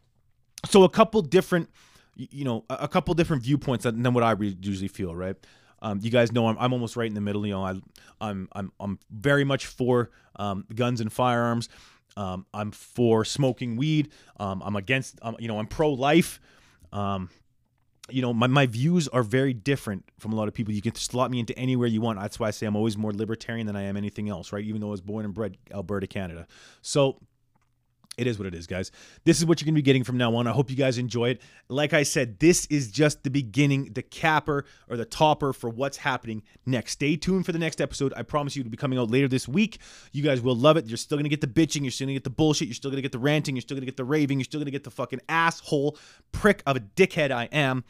So 0.65 0.83
a 0.83 0.89
couple 0.89 1.21
different, 1.21 1.69
you 2.15 2.43
know, 2.43 2.65
a 2.71 2.87
couple 2.87 3.13
different 3.13 3.43
viewpoints 3.43 3.83
than 3.83 4.13
what 4.13 4.23
I 4.23 4.35
usually 4.39 4.87
feel, 4.87 5.15
right? 5.15 5.35
Um, 5.81 5.99
you 6.01 6.09
guys 6.09 6.31
know 6.31 6.47
I'm, 6.47 6.57
I'm 6.59 6.73
almost 6.73 6.95
right 6.95 7.07
in 7.07 7.13
the 7.13 7.21
middle. 7.21 7.45
You 7.45 7.53
know, 7.53 7.63
I, 7.63 7.75
I'm 8.19 8.47
I'm 8.51 8.71
I'm 8.79 8.99
very 9.11 9.43
much 9.43 9.65
for 9.65 10.11
um, 10.37 10.65
guns 10.73 11.01
and 11.01 11.11
firearms. 11.11 11.69
Um, 12.15 12.45
I'm 12.53 12.71
for 12.71 13.23
smoking 13.23 13.77
weed. 13.77 14.09
Um, 14.39 14.61
I'm 14.65 14.75
against. 14.75 15.19
Um, 15.21 15.35
you 15.39 15.47
know, 15.47 15.59
I'm 15.59 15.67
pro 15.67 15.91
life. 15.91 16.39
Um, 16.91 17.29
you 18.09 18.21
know, 18.21 18.33
my, 18.33 18.47
my 18.47 18.65
views 18.65 19.07
are 19.09 19.23
very 19.23 19.53
different 19.53 20.05
from 20.17 20.31
a 20.31 20.35
lot 20.35 20.47
of 20.47 20.53
people. 20.53 20.73
You 20.73 20.81
can 20.81 20.95
slot 20.95 21.29
me 21.29 21.39
into 21.39 21.57
anywhere 21.57 21.87
you 21.87 22.01
want. 22.01 22.19
That's 22.19 22.39
why 22.39 22.47
I 22.47 22.51
say 22.51 22.65
I'm 22.65 22.75
always 22.75 22.97
more 22.97 23.11
libertarian 23.11 23.67
than 23.67 23.75
I 23.75 23.83
am 23.83 23.97
anything 23.97 24.29
else, 24.29 24.53
right? 24.53 24.63
Even 24.63 24.81
though 24.81 24.87
I 24.87 24.91
was 24.91 25.01
born 25.01 25.25
and 25.25 25.33
bred 25.33 25.57
Alberta, 25.73 26.07
Canada. 26.07 26.47
So 26.81 27.19
it 28.17 28.25
is 28.25 28.39
what 28.39 28.47
it 28.47 28.55
is, 28.55 28.65
guys. 28.65 28.91
This 29.25 29.37
is 29.37 29.45
what 29.45 29.61
you're 29.61 29.65
going 29.65 29.75
to 29.75 29.79
be 29.79 29.83
getting 29.83 30.03
from 30.03 30.17
now 30.17 30.35
on. 30.35 30.47
I 30.47 30.51
hope 30.51 30.71
you 30.71 30.75
guys 30.75 30.97
enjoy 30.97 31.29
it. 31.29 31.41
Like 31.69 31.93
I 31.93 32.01
said, 32.01 32.39
this 32.39 32.65
is 32.65 32.89
just 32.89 33.23
the 33.23 33.29
beginning, 33.29 33.93
the 33.93 34.01
capper 34.01 34.65
or 34.89 34.97
the 34.97 35.05
topper 35.05 35.53
for 35.53 35.69
what's 35.69 35.97
happening 35.97 36.41
next. 36.65 36.93
Stay 36.93 37.15
tuned 37.15 37.45
for 37.45 37.51
the 37.51 37.59
next 37.59 37.79
episode. 37.79 38.13
I 38.17 38.23
promise 38.23 38.55
you 38.55 38.61
it'll 38.61 38.71
be 38.71 38.77
coming 38.77 38.97
out 38.97 39.11
later 39.11 39.27
this 39.27 39.47
week. 39.47 39.79
You 40.13 40.23
guys 40.23 40.41
will 40.41 40.55
love 40.55 40.77
it. 40.77 40.87
You're 40.87 40.97
still 40.97 41.17
going 41.17 41.25
to 41.25 41.29
get 41.29 41.41
the 41.41 41.47
bitching. 41.47 41.83
You're 41.83 41.91
still 41.91 42.05
going 42.05 42.15
to 42.15 42.19
get 42.19 42.23
the 42.23 42.31
bullshit. 42.31 42.67
You're 42.67 42.75
still 42.75 42.89
going 42.89 42.97
to 42.97 43.03
get 43.03 43.11
the 43.11 43.19
ranting. 43.19 43.55
You're 43.55 43.61
still 43.61 43.75
going 43.75 43.83
to 43.83 43.91
get 43.91 43.97
the 43.97 44.05
raving. 44.05 44.39
You're 44.39 44.45
still 44.45 44.59
going 44.59 44.65
to 44.65 44.71
get 44.71 44.83
the 44.83 44.91
fucking 44.91 45.21
asshole 45.29 45.97
prick 46.31 46.63
of 46.65 46.75
a 46.75 46.79
dickhead 46.79 47.31
I 47.31 47.45
am. 47.51 47.83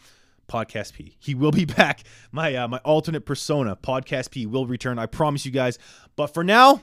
Podcast 0.50 0.94
P. 0.94 1.16
He 1.20 1.36
will 1.36 1.52
be 1.52 1.66
back. 1.78 2.04
My 2.32 2.56
uh, 2.56 2.68
my 2.68 2.80
alternate 2.80 3.26
persona, 3.26 3.76
Podcast 3.76 4.32
P, 4.32 4.46
will 4.46 4.66
return. 4.66 5.00
I 5.00 5.06
promise 5.06 5.46
you 5.46 5.52
guys. 5.52 5.78
But 6.16 6.28
for 6.28 6.44
now, 6.44 6.82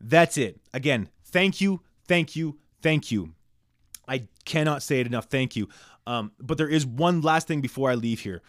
that's 0.00 0.36
it. 0.36 0.60
Again, 0.72 1.08
thank 1.24 1.60
you, 1.60 1.80
thank 2.06 2.34
you, 2.34 2.58
thank 2.84 3.10
you. 3.10 3.32
I 4.06 4.28
cannot 4.44 4.82
say 4.82 5.00
it 5.00 5.06
enough. 5.06 5.24
Thank 5.24 5.56
you. 5.56 5.68
Um, 6.06 6.32
but 6.38 6.58
there 6.58 6.68
is 6.68 6.84
one 6.84 7.22
last 7.22 7.48
thing 7.48 7.62
before 7.62 7.90
I 7.90 7.94
leave 7.94 8.20
here. 8.20 8.42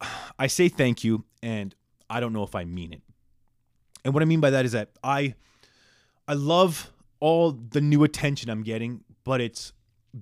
I 0.38 0.48
say 0.48 0.68
thank 0.68 1.04
you, 1.04 1.24
and 1.42 1.74
I 2.10 2.20
don't 2.20 2.32
know 2.32 2.42
if 2.42 2.54
I 2.54 2.64
mean 2.64 2.92
it. 2.92 3.02
And 4.04 4.12
what 4.12 4.22
I 4.22 4.26
mean 4.26 4.40
by 4.40 4.50
that 4.50 4.64
is 4.64 4.72
that 4.72 4.90
I 5.02 5.34
I 6.28 6.34
love 6.34 6.92
all 7.20 7.52
the 7.52 7.80
new 7.80 8.04
attention 8.04 8.50
I'm 8.50 8.62
getting, 8.62 9.04
but 9.24 9.40
it's 9.40 9.72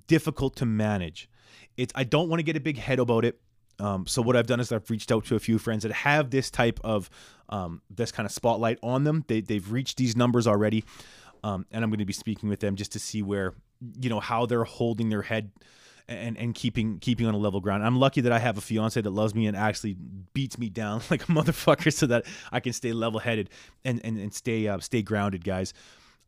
difficult 0.06 0.54
to 0.56 0.66
manage. 0.66 1.28
It's 1.76 1.92
I 1.96 2.04
don't 2.04 2.28
want 2.28 2.40
to 2.40 2.44
get 2.44 2.56
a 2.56 2.60
big 2.60 2.78
head 2.78 2.98
about 2.98 3.24
it. 3.24 3.40
Um, 3.80 4.06
so 4.06 4.22
what 4.22 4.36
I've 4.36 4.46
done 4.46 4.60
is 4.60 4.70
I've 4.70 4.88
reached 4.88 5.10
out 5.10 5.24
to 5.26 5.36
a 5.36 5.40
few 5.40 5.58
friends 5.58 5.82
that 5.82 5.92
have 5.92 6.30
this 6.30 6.50
type 6.50 6.78
of 6.84 7.10
um, 7.48 7.82
this 7.90 8.12
kind 8.12 8.26
of 8.26 8.32
spotlight 8.32 8.78
on 8.82 9.04
them. 9.04 9.24
They 9.26 9.40
they've 9.40 9.72
reached 9.72 9.96
these 9.96 10.16
numbers 10.16 10.46
already, 10.46 10.84
um, 11.44 11.66
and 11.70 11.84
I'm 11.84 11.90
going 11.90 11.98
to 11.98 12.06
be 12.06 12.14
speaking 12.14 12.48
with 12.48 12.60
them 12.60 12.74
just 12.74 12.92
to 12.92 12.98
see 12.98 13.22
where 13.22 13.54
you 14.00 14.08
know 14.08 14.18
how 14.18 14.46
they're 14.46 14.64
holding 14.64 15.10
their 15.10 15.20
head 15.20 15.50
and 16.08 16.38
and 16.38 16.54
keeping 16.54 16.98
keeping 17.00 17.26
on 17.26 17.34
a 17.34 17.38
level 17.38 17.60
ground. 17.60 17.84
I'm 17.84 17.98
lucky 17.98 18.22
that 18.22 18.32
I 18.32 18.38
have 18.38 18.56
a 18.56 18.62
fiance 18.62 18.98
that 18.98 19.10
loves 19.10 19.34
me 19.34 19.46
and 19.46 19.54
actually 19.54 19.94
beats 20.32 20.58
me 20.58 20.70
down 20.70 21.02
like 21.10 21.22
a 21.22 21.26
motherfucker, 21.26 21.92
so 21.92 22.06
that 22.06 22.24
I 22.50 22.60
can 22.60 22.72
stay 22.72 22.94
level 22.94 23.20
headed 23.20 23.50
and 23.84 24.00
and 24.02 24.18
and 24.18 24.32
stay 24.32 24.66
uh, 24.66 24.78
stay 24.80 25.02
grounded, 25.02 25.44
guys. 25.44 25.74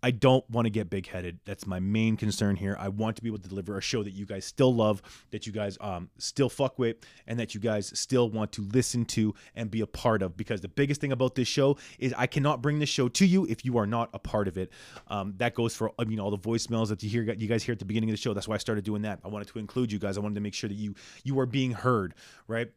I 0.02 0.10
don't 0.10 0.48
want 0.50 0.66
to 0.66 0.70
get 0.70 0.90
big 0.90 1.08
headed. 1.08 1.40
That's 1.44 1.66
my 1.66 1.80
main 1.80 2.16
concern 2.16 2.56
here. 2.56 2.76
I 2.78 2.88
want 2.88 3.16
to 3.16 3.22
be 3.22 3.28
able 3.28 3.38
to 3.38 3.48
deliver 3.48 3.76
a 3.78 3.80
show 3.80 4.02
that 4.02 4.12
you 4.12 4.26
guys 4.26 4.44
still 4.44 4.74
love, 4.74 5.02
that 5.30 5.46
you 5.46 5.52
guys 5.52 5.78
um, 5.80 6.10
still 6.18 6.48
fuck 6.48 6.78
with, 6.78 6.96
and 7.26 7.38
that 7.40 7.54
you 7.54 7.60
guys 7.60 7.98
still 7.98 8.30
want 8.30 8.52
to 8.52 8.62
listen 8.62 9.04
to 9.06 9.34
and 9.54 9.70
be 9.70 9.80
a 9.80 9.86
part 9.86 10.22
of. 10.22 10.36
Because 10.36 10.60
the 10.60 10.68
biggest 10.68 11.00
thing 11.00 11.12
about 11.12 11.34
this 11.34 11.48
show 11.48 11.76
is 11.98 12.14
I 12.16 12.26
cannot 12.26 12.62
bring 12.62 12.78
this 12.78 12.88
show 12.88 13.08
to 13.08 13.26
you 13.26 13.46
if 13.46 13.64
you 13.64 13.78
are 13.78 13.86
not 13.86 14.10
a 14.12 14.18
part 14.18 14.48
of 14.48 14.58
it. 14.58 14.70
Um, 15.08 15.34
that 15.38 15.54
goes 15.54 15.74
for 15.74 15.92
I 15.98 16.04
mean 16.04 16.20
all 16.20 16.30
the 16.30 16.38
voicemails 16.38 16.88
that 16.88 17.02
you 17.02 17.08
hear 17.08 17.22
you 17.22 17.48
guys 17.48 17.62
hear 17.62 17.72
at 17.72 17.78
the 17.78 17.84
beginning 17.84 18.10
of 18.10 18.14
the 18.14 18.20
show. 18.20 18.34
That's 18.34 18.48
why 18.48 18.54
I 18.54 18.58
started 18.58 18.84
doing 18.84 19.02
that. 19.02 19.20
I 19.24 19.28
wanted 19.28 19.48
to 19.48 19.58
include 19.58 19.92
you 19.92 19.98
guys. 19.98 20.16
I 20.16 20.20
wanted 20.20 20.36
to 20.36 20.40
make 20.40 20.54
sure 20.54 20.68
that 20.68 20.76
you 20.76 20.94
you 21.24 21.38
are 21.40 21.46
being 21.46 21.72
heard, 21.72 22.14
right? 22.48 22.70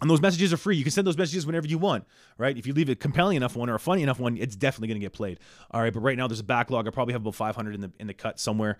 And 0.00 0.10
those 0.10 0.20
messages 0.20 0.52
are 0.52 0.58
free. 0.58 0.76
You 0.76 0.84
can 0.84 0.92
send 0.92 1.06
those 1.06 1.16
messages 1.16 1.46
whenever 1.46 1.66
you 1.66 1.78
want, 1.78 2.04
right? 2.36 2.56
If 2.56 2.66
you 2.66 2.74
leave 2.74 2.90
a 2.90 2.94
compelling 2.94 3.36
enough 3.36 3.56
one 3.56 3.70
or 3.70 3.76
a 3.76 3.78
funny 3.78 4.02
enough 4.02 4.20
one, 4.20 4.36
it's 4.36 4.54
definitely 4.54 4.88
going 4.88 5.00
to 5.00 5.04
get 5.04 5.14
played. 5.14 5.40
All 5.70 5.80
right, 5.80 5.92
but 5.92 6.00
right 6.00 6.18
now 6.18 6.28
there's 6.28 6.40
a 6.40 6.44
backlog. 6.44 6.86
I 6.86 6.90
probably 6.90 7.12
have 7.12 7.22
about 7.22 7.34
500 7.34 7.74
in 7.74 7.80
the 7.80 7.92
in 7.98 8.06
the 8.06 8.14
cut 8.14 8.38
somewhere. 8.38 8.76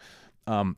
Um, 0.47 0.77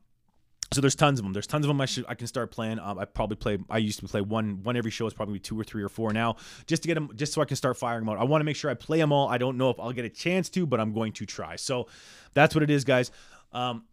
so 0.71 0.81
there's 0.81 0.95
tons 0.95 1.19
of 1.19 1.25
them. 1.25 1.33
There's 1.33 1.47
tons 1.47 1.65
of 1.65 1.67
them 1.67 1.81
I 1.81 1.85
should 1.87 2.05
I 2.07 2.13
can 2.15 2.27
start 2.27 2.51
playing. 2.51 2.79
Um, 2.79 2.99
I 2.99 3.05
probably 3.05 3.35
play. 3.35 3.57
I 3.69 3.79
used 3.79 3.99
to 3.99 4.07
play 4.07 4.21
one 4.21 4.61
one 4.63 4.77
every 4.77 4.91
show. 4.91 5.07
It's 5.07 5.15
probably 5.15 5.39
two 5.39 5.59
or 5.59 5.63
three 5.63 5.83
or 5.83 5.89
four 5.89 6.13
now, 6.13 6.35
just 6.67 6.83
to 6.83 6.87
get 6.87 6.93
them, 6.93 7.09
just 7.15 7.33
so 7.33 7.41
I 7.41 7.45
can 7.45 7.57
start 7.57 7.75
firing 7.75 8.05
them 8.05 8.09
out. 8.09 8.19
I 8.19 8.23
want 8.23 8.41
to 8.41 8.45
make 8.45 8.55
sure 8.55 8.69
I 8.69 8.75
play 8.75 8.99
them 8.99 9.11
all. 9.11 9.27
I 9.27 9.39
don't 9.39 9.57
know 9.57 9.71
if 9.71 9.79
I'll 9.79 9.91
get 9.91 10.05
a 10.05 10.09
chance 10.09 10.47
to, 10.51 10.67
but 10.67 10.79
I'm 10.79 10.93
going 10.93 11.11
to 11.13 11.25
try. 11.25 11.55
So 11.55 11.87
that's 12.33 12.53
what 12.53 12.63
it 12.63 12.69
is, 12.69 12.83
guys. 12.83 13.11
Um, 13.51 13.85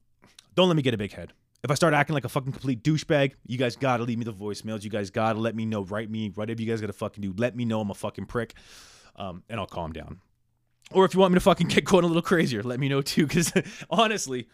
don't 0.54 0.68
let 0.68 0.76
me 0.76 0.82
get 0.82 0.92
a 0.92 0.98
big 0.98 1.12
head. 1.12 1.32
If 1.66 1.70
I 1.72 1.74
start 1.74 1.94
acting 1.94 2.14
like 2.14 2.24
a 2.24 2.28
fucking 2.28 2.52
complete 2.52 2.84
douchebag, 2.84 3.32
you 3.44 3.58
guys 3.58 3.74
gotta 3.74 4.04
leave 4.04 4.18
me 4.18 4.24
the 4.24 4.32
voicemails. 4.32 4.84
You 4.84 4.90
guys 4.90 5.10
gotta 5.10 5.40
let 5.40 5.56
me 5.56 5.66
know. 5.66 5.82
Write 5.82 6.08
me. 6.08 6.28
Whatever 6.32 6.62
you 6.62 6.68
guys 6.68 6.80
gotta 6.80 6.92
fucking 6.92 7.20
do. 7.20 7.34
Let 7.36 7.56
me 7.56 7.64
know 7.64 7.80
I'm 7.80 7.90
a 7.90 7.94
fucking 7.94 8.26
prick, 8.26 8.54
um, 9.16 9.42
and 9.48 9.58
I'll 9.58 9.66
calm 9.66 9.92
down. 9.92 10.20
Or 10.92 11.04
if 11.04 11.12
you 11.12 11.18
want 11.18 11.32
me 11.32 11.38
to 11.38 11.40
fucking 11.40 11.66
get 11.74 11.84
going 11.84 12.04
a 12.04 12.06
little 12.06 12.22
crazier, 12.22 12.62
let 12.62 12.78
me 12.78 12.88
know 12.88 13.02
too. 13.02 13.26
Because 13.26 13.52
honestly, 13.90 14.46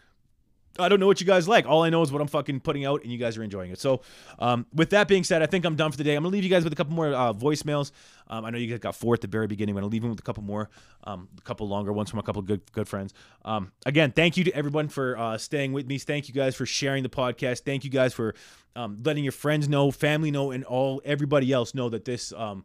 I 0.79 0.89
don't 0.89 0.99
know 0.99 1.07
what 1.07 1.21
you 1.21 1.27
guys 1.27 1.47
like. 1.47 1.67
All 1.67 1.83
I 1.83 1.89
know 1.89 2.01
is 2.01 2.11
what 2.11 2.21
I'm 2.21 2.27
fucking 2.27 2.61
putting 2.61 2.83
out, 2.85 3.03
and 3.03 3.11
you 3.11 3.17
guys 3.17 3.37
are 3.37 3.43
enjoying 3.43 3.71
it. 3.71 3.79
So, 3.79 4.01
um, 4.39 4.65
with 4.73 4.89
that 4.89 5.07
being 5.07 5.23
said, 5.23 5.43
I 5.43 5.45
think 5.45 5.65
I'm 5.65 5.75
done 5.75 5.91
for 5.91 5.97
the 5.97 6.03
day. 6.03 6.15
I'm 6.15 6.23
gonna 6.23 6.33
leave 6.33 6.43
you 6.43 6.49
guys 6.49 6.63
with 6.63 6.73
a 6.73 6.75
couple 6.75 6.93
more 6.93 7.13
uh, 7.13 7.33
voicemails. 7.33 7.91
Um, 8.27 8.45
I 8.45 8.49
know 8.49 8.57
you 8.57 8.67
guys 8.67 8.79
got 8.79 8.95
four 8.95 9.13
at 9.13 9.21
the 9.21 9.27
very 9.27 9.47
beginning. 9.47 9.75
I'm 9.75 9.81
gonna 9.81 9.91
leave 9.91 10.01
them 10.01 10.09
with 10.09 10.19
a 10.19 10.23
couple 10.23 10.43
more, 10.43 10.69
um, 11.03 11.29
a 11.37 11.41
couple 11.41 11.67
longer 11.67 11.93
ones 11.93 12.09
from 12.09 12.19
a 12.19 12.23
couple 12.23 12.41
good 12.41 12.61
good 12.71 12.87
friends. 12.87 13.13
Um, 13.45 13.71
again, 13.85 14.11
thank 14.11 14.35
you 14.35 14.43
to 14.45 14.55
everyone 14.55 14.87
for 14.87 15.17
uh, 15.17 15.37
staying 15.37 15.73
with 15.73 15.87
me. 15.87 15.99
Thank 15.99 16.27
you 16.27 16.33
guys 16.33 16.55
for 16.55 16.65
sharing 16.65 17.03
the 17.03 17.09
podcast. 17.09 17.61
Thank 17.61 17.83
you 17.83 17.89
guys 17.91 18.13
for 18.13 18.33
um, 18.75 18.99
letting 19.03 19.23
your 19.23 19.31
friends 19.31 19.69
know, 19.69 19.91
family 19.91 20.31
know, 20.31 20.51
and 20.51 20.63
all 20.63 21.01
everybody 21.05 21.51
else 21.51 21.75
know 21.75 21.89
that 21.89 22.05
this 22.05 22.33
um, 22.33 22.63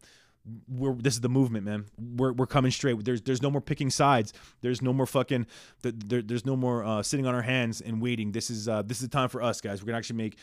we're 0.69 0.95
this 0.95 1.15
is 1.15 1.21
the 1.21 1.29
movement, 1.29 1.65
man. 1.65 1.87
We're, 1.99 2.33
we're 2.33 2.47
coming 2.47 2.71
straight. 2.71 3.05
There's 3.05 3.23
there's 3.23 3.43
no 3.43 3.51
more 3.51 3.61
picking 3.61 3.91
sides. 3.91 4.33
There's 4.61 4.83
no 4.83 4.93
more 4.93 5.07
fucking. 5.07 5.47
There, 5.83 6.23
there's 6.23 6.47
no 6.47 6.57
more 6.57 6.85
uh, 6.85 7.03
sitting 7.03 7.27
on 7.27 7.35
our 7.35 7.43
hands 7.43 7.81
and 7.81 8.01
waiting. 8.01 8.33
This 8.33 8.51
is 8.51 8.69
uh, 8.69 8.83
this 8.83 8.99
is 8.99 9.03
the 9.03 9.09
time 9.09 9.29
for 9.29 9.43
us, 9.43 9.61
guys. 9.61 9.83
We're 9.83 9.87
gonna 9.87 9.99
actually 9.99 10.17
make 10.17 10.37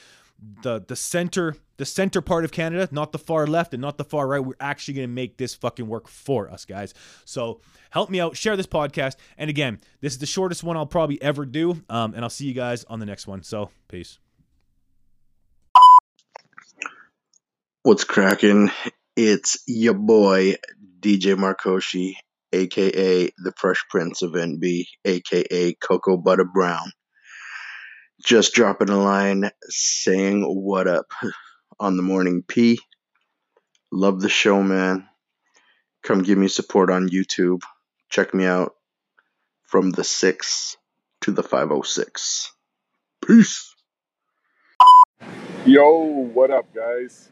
the 0.62 0.84
the 0.86 0.96
center 0.96 1.56
the 1.78 1.86
center 1.86 2.22
part 2.22 2.46
of 2.46 2.52
Canada, 2.52 2.88
not 2.92 3.12
the 3.12 3.20
far 3.20 3.48
left 3.48 3.74
and 3.74 3.82
not 3.82 3.98
the 3.98 4.04
far 4.04 4.28
right. 4.28 4.40
We're 4.40 4.54
actually 4.60 4.96
gonna 4.96 5.08
make 5.08 5.38
this 5.38 5.56
fucking 5.56 5.88
work 5.88 6.08
for 6.08 6.50
us, 6.50 6.66
guys. 6.66 6.94
So 7.26 7.62
help 7.90 8.10
me 8.10 8.20
out. 8.20 8.38
Share 8.38 8.56
this 8.56 8.68
podcast. 8.68 9.16
And 9.38 9.50
again, 9.50 9.80
this 10.02 10.14
is 10.14 10.20
the 10.20 10.26
shortest 10.26 10.64
one 10.64 10.78
I'll 10.78 10.86
probably 10.86 11.22
ever 11.22 11.46
do. 11.46 11.84
Um, 11.90 12.14
and 12.14 12.24
I'll 12.24 12.30
see 12.30 12.46
you 12.46 12.54
guys 12.54 12.84
on 12.86 13.00
the 13.00 13.06
next 13.06 13.28
one. 13.28 13.44
So 13.44 13.70
peace. 13.88 14.20
What's 17.84 18.04
cracking? 18.04 18.72
It's 19.16 19.64
your 19.66 19.94
boy 19.94 20.56
DJ 21.00 21.38
Markoshi, 21.38 22.16
aka 22.52 23.30
the 23.38 23.54
Fresh 23.56 23.86
Prince 23.90 24.22
of 24.22 24.32
NB, 24.32 24.88
aka 25.06 25.74
Cocoa 25.76 26.18
Butter 26.18 26.44
Brown. 26.44 26.92
Just 28.26 28.54
dropping 28.54 28.90
a 28.90 28.98
line 28.98 29.50
saying 29.70 30.44
what 30.44 30.88
up 30.88 31.06
on 31.80 31.96
the 31.96 32.04
morning 32.04 32.44
P. 32.46 32.78
Love 33.90 34.20
the 34.20 34.28
show, 34.28 34.62
man. 34.62 35.08
Come 36.04 36.22
give 36.22 36.38
me 36.38 36.50
support 36.50 36.90
on 36.90 37.08
YouTube. 37.08 37.62
Check 38.10 38.34
me 38.34 38.46
out 38.46 38.74
from 39.64 39.92
the 39.92 40.04
6 40.04 40.78
to 41.22 41.32
the 41.32 41.44
506. 41.44 42.52
Peace. 43.26 43.74
Yo, 45.66 46.00
what 46.34 46.52
up, 46.52 46.74
guys? 46.76 47.30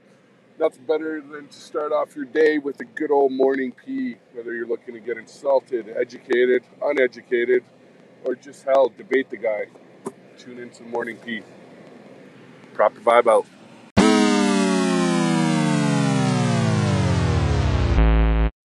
Nothing 0.60 0.86
better 0.86 1.20
than 1.20 1.48
to 1.48 1.60
start 1.60 1.92
off 1.92 2.16
your 2.16 2.26
day 2.26 2.60
with 2.60 2.80
a 2.80 2.86
good 2.86 3.10
old 3.10 3.32
morning 3.32 3.72
P, 3.72 4.18
whether 4.34 4.54
you're 4.54 4.68
looking 4.68 4.94
to 4.94 5.00
get 5.00 5.18
insulted, 5.18 5.90
educated, 5.90 6.64
uneducated, 6.82 7.64
or 8.24 8.36
just 8.36 8.64
hell, 8.64 8.90
debate 8.96 9.32
the 9.32 9.38
guy. 9.38 9.66
Tune 10.38 10.60
into 10.60 10.84
Morning 10.84 11.18
P. 11.18 11.42
Proper 12.74 13.00
vibe 13.00 13.28
out. 13.28 13.48